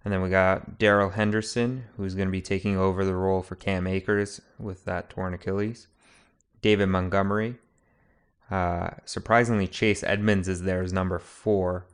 And 0.04 0.12
then 0.12 0.22
we 0.22 0.30
got 0.30 0.78
Darrell 0.78 1.11
Henderson, 1.11 1.84
who's 1.96 2.14
going 2.14 2.28
to 2.28 2.32
be 2.32 2.40
taking 2.40 2.76
over 2.76 3.04
the 3.04 3.14
role 3.14 3.42
for 3.42 3.56
Cam 3.56 3.87
Akers 3.87 4.40
with 4.58 4.84
that 4.84 5.11
torn 5.11 5.34
Achilles. 5.34 5.88
David 6.62 6.87
Montgomery. 6.87 7.56
Uh, 8.50 8.90
surprisingly, 9.04 9.68
Chase 9.68 10.02
Edmonds 10.02 10.48
is 10.48 10.62
there 10.62 10.82
as 10.82 10.92
number 10.92 11.18
four. 11.18 11.87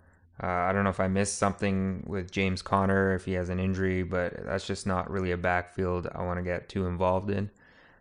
Uh, 0.43 0.47
I 0.47 0.73
don't 0.73 0.85
know 0.85 0.90
if 0.90 1.01
I 1.01 1.09
missed 1.09 1.38
something 1.38 2.05
with 2.07 2.31
James 2.31 2.62
Conner, 2.62 3.14
if 3.14 3.25
he 3.25 3.33
has 3.35 3.49
an 3.49 3.61
injury, 3.61 4.03
but 4.03 4.45
that's 4.45 4.67
just 4.67 4.87
not 4.87 5.11
really 5.11 5.31
a 5.31 5.37
backfield 5.37 6.09
I 6.12 6.23
want 6.23 6.38
to 6.38 6.43
get 6.43 6.69
too 6.69 6.87
involved 6.87 7.31
in. 7.31 7.51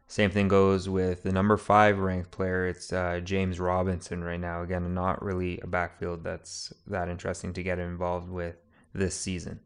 Same 0.08 0.30
thing 0.30 0.48
goes 0.48 0.90
with 0.90 1.24
the 1.24 1.32
number 1.32 1.58
five 1.58 2.00
ranked 2.00 2.32
player. 2.32 2.68
It's 2.68 2.92
uh, 2.92 3.22
James 3.24 3.60
Robinson 3.60 4.24
right 4.24 4.40
now. 4.40 4.62
Again, 4.62 4.94
not 4.94 5.24
really 5.24 5.60
a 5.62 5.68
backfield 5.68 6.24
that's 6.24 6.74
that 6.88 7.10
interesting 7.10 7.54
to 7.54 7.64
get 7.64 7.80
involved 7.80 8.30
with 8.30 8.58
this 8.94 9.16
season. 9.16 9.60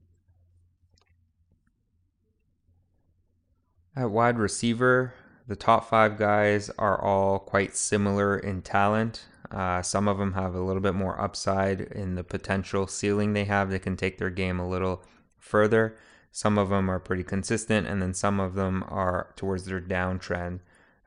At 3.97 4.11
wide 4.11 4.37
receiver, 4.37 5.15
the 5.47 5.55
top 5.55 5.89
five 5.89 6.19
guys 6.19 6.69
are 6.77 7.01
all 7.01 7.39
quite 7.39 7.75
similar 7.75 8.37
in 8.37 8.61
talent. 8.61 9.25
Uh, 9.49 9.81
some 9.81 10.07
of 10.07 10.19
them 10.19 10.33
have 10.33 10.53
a 10.53 10.61
little 10.61 10.83
bit 10.83 10.93
more 10.93 11.19
upside 11.19 11.81
in 11.81 12.13
the 12.13 12.23
potential 12.23 12.85
ceiling 12.85 13.33
they 13.33 13.45
have. 13.45 13.71
They 13.71 13.79
can 13.79 13.97
take 13.97 14.19
their 14.19 14.29
game 14.29 14.59
a 14.59 14.69
little 14.69 15.01
further. 15.39 15.97
Some 16.31 16.59
of 16.59 16.69
them 16.69 16.91
are 16.91 16.99
pretty 16.99 17.23
consistent, 17.23 17.87
and 17.87 17.99
then 17.99 18.13
some 18.13 18.39
of 18.39 18.53
them 18.53 18.85
are 18.87 19.33
towards 19.35 19.65
their 19.65 19.81
downtrend. 19.81 20.59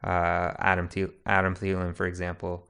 Uh, 0.03 0.55
Adam 0.59 0.89
Thiel- 0.89 1.15
Adam 1.25 1.55
Thielen, 1.55 1.95
for 1.95 2.07
example, 2.07 2.67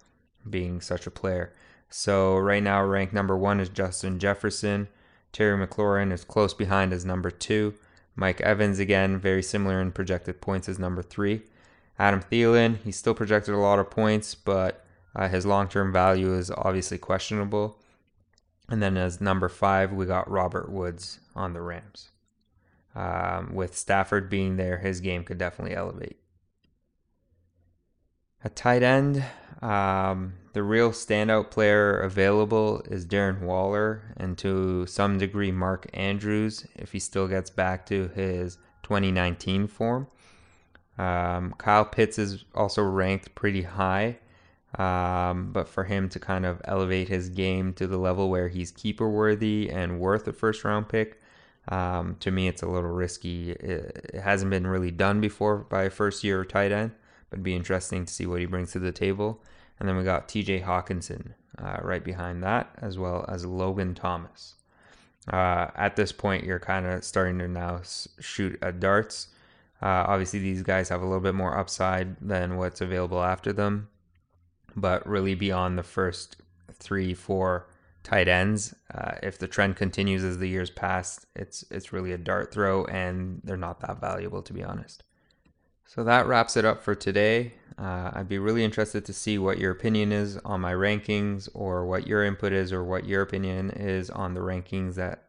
being 0.50 0.82
such 0.82 1.06
a 1.06 1.10
player. 1.10 1.54
So 1.88 2.36
right 2.36 2.62
now, 2.62 2.84
ranked 2.84 3.14
number 3.14 3.38
one 3.38 3.58
is 3.58 3.70
Justin 3.70 4.18
Jefferson. 4.18 4.88
Terry 5.32 5.66
McLaurin 5.66 6.12
is 6.12 6.24
close 6.24 6.52
behind 6.52 6.92
as 6.92 7.06
number 7.06 7.30
two. 7.30 7.72
Mike 8.20 8.42
Evans, 8.42 8.78
again, 8.78 9.18
very 9.18 9.42
similar 9.42 9.80
in 9.80 9.92
projected 9.92 10.42
points 10.42 10.68
as 10.68 10.78
number 10.78 11.00
three. 11.00 11.40
Adam 11.98 12.20
Thielen, 12.20 12.76
he's 12.84 12.96
still 12.96 13.14
projected 13.14 13.54
a 13.54 13.58
lot 13.58 13.78
of 13.78 13.88
points, 13.88 14.34
but 14.34 14.84
uh, 15.16 15.26
his 15.26 15.46
long 15.46 15.68
term 15.68 15.90
value 15.90 16.34
is 16.34 16.50
obviously 16.50 16.98
questionable. 16.98 17.78
And 18.68 18.82
then 18.82 18.98
as 18.98 19.22
number 19.22 19.48
five, 19.48 19.90
we 19.90 20.04
got 20.04 20.30
Robert 20.30 20.70
Woods 20.70 21.20
on 21.34 21.54
the 21.54 21.62
Rams. 21.62 22.10
Um, 22.94 23.54
with 23.54 23.74
Stafford 23.74 24.28
being 24.28 24.58
there, 24.58 24.76
his 24.76 25.00
game 25.00 25.24
could 25.24 25.38
definitely 25.38 25.74
elevate. 25.74 26.19
At 28.42 28.56
tight 28.56 28.82
end, 28.82 29.22
um, 29.60 30.34
the 30.52 30.62
real 30.62 30.90
standout 30.90 31.50
player 31.50 32.00
available 32.00 32.82
is 32.90 33.04
Darren 33.04 33.42
Waller 33.42 34.14
and 34.16 34.36
to 34.38 34.86
some 34.86 35.18
degree 35.18 35.52
Mark 35.52 35.86
Andrews 35.92 36.66
if 36.74 36.92
he 36.92 36.98
still 36.98 37.28
gets 37.28 37.50
back 37.50 37.86
to 37.86 38.08
his 38.08 38.56
2019 38.82 39.66
form. 39.68 40.06
Um, 40.98 41.54
Kyle 41.58 41.84
Pitts 41.84 42.18
is 42.18 42.44
also 42.54 42.82
ranked 42.82 43.34
pretty 43.34 43.62
high, 43.62 44.18
um, 44.78 45.52
but 45.52 45.68
for 45.68 45.84
him 45.84 46.08
to 46.10 46.18
kind 46.18 46.44
of 46.44 46.60
elevate 46.64 47.08
his 47.08 47.28
game 47.28 47.72
to 47.74 47.86
the 47.86 47.96
level 47.96 48.28
where 48.28 48.48
he's 48.48 48.70
keeper 48.70 49.08
worthy 49.08 49.70
and 49.70 50.00
worth 50.00 50.26
a 50.28 50.32
first 50.32 50.64
round 50.64 50.88
pick, 50.88 51.20
um, 51.68 52.16
to 52.20 52.30
me 52.30 52.48
it's 52.48 52.62
a 52.62 52.68
little 52.68 52.90
risky. 52.90 53.52
It, 53.52 54.20
hasn't 54.22 54.50
been 54.50 54.66
really 54.66 54.90
done 54.90 55.20
before 55.20 55.58
by 55.58 55.84
a 55.84 55.90
first 55.90 56.24
year 56.24 56.44
tight 56.44 56.72
end, 56.72 56.92
it'd 57.32 57.42
be 57.42 57.54
interesting 57.54 58.04
to 58.04 58.12
see 58.12 58.26
what 58.26 58.40
he 58.40 58.46
brings 58.46 58.72
to 58.72 58.78
the 58.78 58.92
table. 58.92 59.42
And 59.78 59.88
then 59.88 59.96
we 59.96 60.04
got 60.04 60.28
TJ 60.28 60.64
Hockenson 60.64 61.32
uh, 61.58 61.78
right 61.82 62.04
behind 62.04 62.42
that, 62.42 62.70
as 62.78 62.98
well 62.98 63.24
as 63.28 63.44
Logan 63.46 63.94
Thomas. 63.94 64.54
Uh, 65.32 65.68
at 65.74 65.96
this 65.96 66.12
point, 66.12 66.44
you're 66.44 66.58
kind 66.58 66.86
of 66.86 67.04
starting 67.04 67.38
to 67.38 67.48
now 67.48 67.80
shoot 68.18 68.58
at 68.62 68.80
darts. 68.80 69.28
Uh, 69.82 70.04
obviously, 70.06 70.38
these 70.38 70.62
guys 70.62 70.88
have 70.88 71.00
a 71.00 71.04
little 71.04 71.20
bit 71.20 71.34
more 71.34 71.56
upside 71.56 72.16
than 72.20 72.56
what's 72.56 72.80
available 72.80 73.22
after 73.22 73.52
them, 73.52 73.88
but 74.76 75.06
really 75.06 75.34
beyond 75.34 75.78
the 75.78 75.82
first 75.82 76.36
three, 76.74 77.14
four 77.14 77.66
tight 78.02 78.28
ends, 78.28 78.74
uh, 78.94 79.12
if 79.22 79.38
the 79.38 79.46
trend 79.46 79.76
continues 79.76 80.24
as 80.24 80.38
the 80.38 80.48
years 80.48 80.70
pass, 80.70 81.24
it's 81.36 81.64
it's 81.70 81.92
really 81.92 82.12
a 82.12 82.18
dart 82.18 82.52
throw, 82.52 82.84
and 82.86 83.40
they're 83.44 83.56
not 83.56 83.80
that 83.80 84.00
valuable 84.00 84.42
to 84.42 84.52
be 84.52 84.62
honest. 84.62 85.04
So 85.92 86.04
that 86.04 86.28
wraps 86.28 86.56
it 86.56 86.64
up 86.64 86.84
for 86.84 86.94
today. 86.94 87.54
Uh, 87.76 88.12
I'd 88.14 88.28
be 88.28 88.38
really 88.38 88.62
interested 88.62 89.04
to 89.04 89.12
see 89.12 89.38
what 89.38 89.58
your 89.58 89.72
opinion 89.72 90.12
is 90.12 90.36
on 90.44 90.60
my 90.60 90.72
rankings, 90.72 91.48
or 91.52 91.84
what 91.84 92.06
your 92.06 92.24
input 92.24 92.52
is, 92.52 92.72
or 92.72 92.84
what 92.84 93.06
your 93.06 93.22
opinion 93.22 93.70
is 93.70 94.08
on 94.08 94.34
the 94.34 94.40
rankings 94.40 94.94
that 94.94 95.24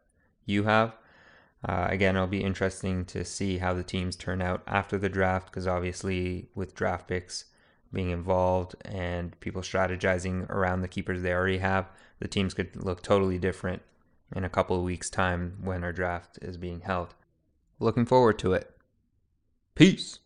you 0.46 0.62
have. 0.62 0.94
Uh, 1.68 1.88
again, 1.90 2.14
it'll 2.14 2.28
be 2.28 2.44
interesting 2.44 3.04
to 3.06 3.24
see 3.24 3.58
how 3.58 3.74
the 3.74 3.82
teams 3.82 4.14
turn 4.14 4.40
out 4.40 4.62
after 4.68 4.96
the 4.96 5.08
draft, 5.08 5.46
because 5.46 5.66
obviously, 5.66 6.48
with 6.54 6.76
draft 6.76 7.08
picks 7.08 7.46
being 7.92 8.10
involved 8.10 8.76
and 8.84 9.38
people 9.40 9.62
strategizing 9.62 10.48
around 10.48 10.82
the 10.82 10.86
keepers 10.86 11.22
they 11.22 11.32
already 11.32 11.58
have, 11.58 11.90
the 12.20 12.28
teams 12.28 12.54
could 12.54 12.76
look 12.76 13.02
totally 13.02 13.36
different 13.36 13.82
in 14.36 14.44
a 14.44 14.48
couple 14.48 14.76
of 14.76 14.84
weeks' 14.84 15.10
time 15.10 15.58
when 15.60 15.82
our 15.82 15.92
draft 15.92 16.38
is 16.40 16.56
being 16.56 16.82
held. 16.82 17.14
Looking 17.80 18.06
forward 18.06 18.38
to 18.38 18.52
it. 18.52 18.70
Peace. 19.74 20.20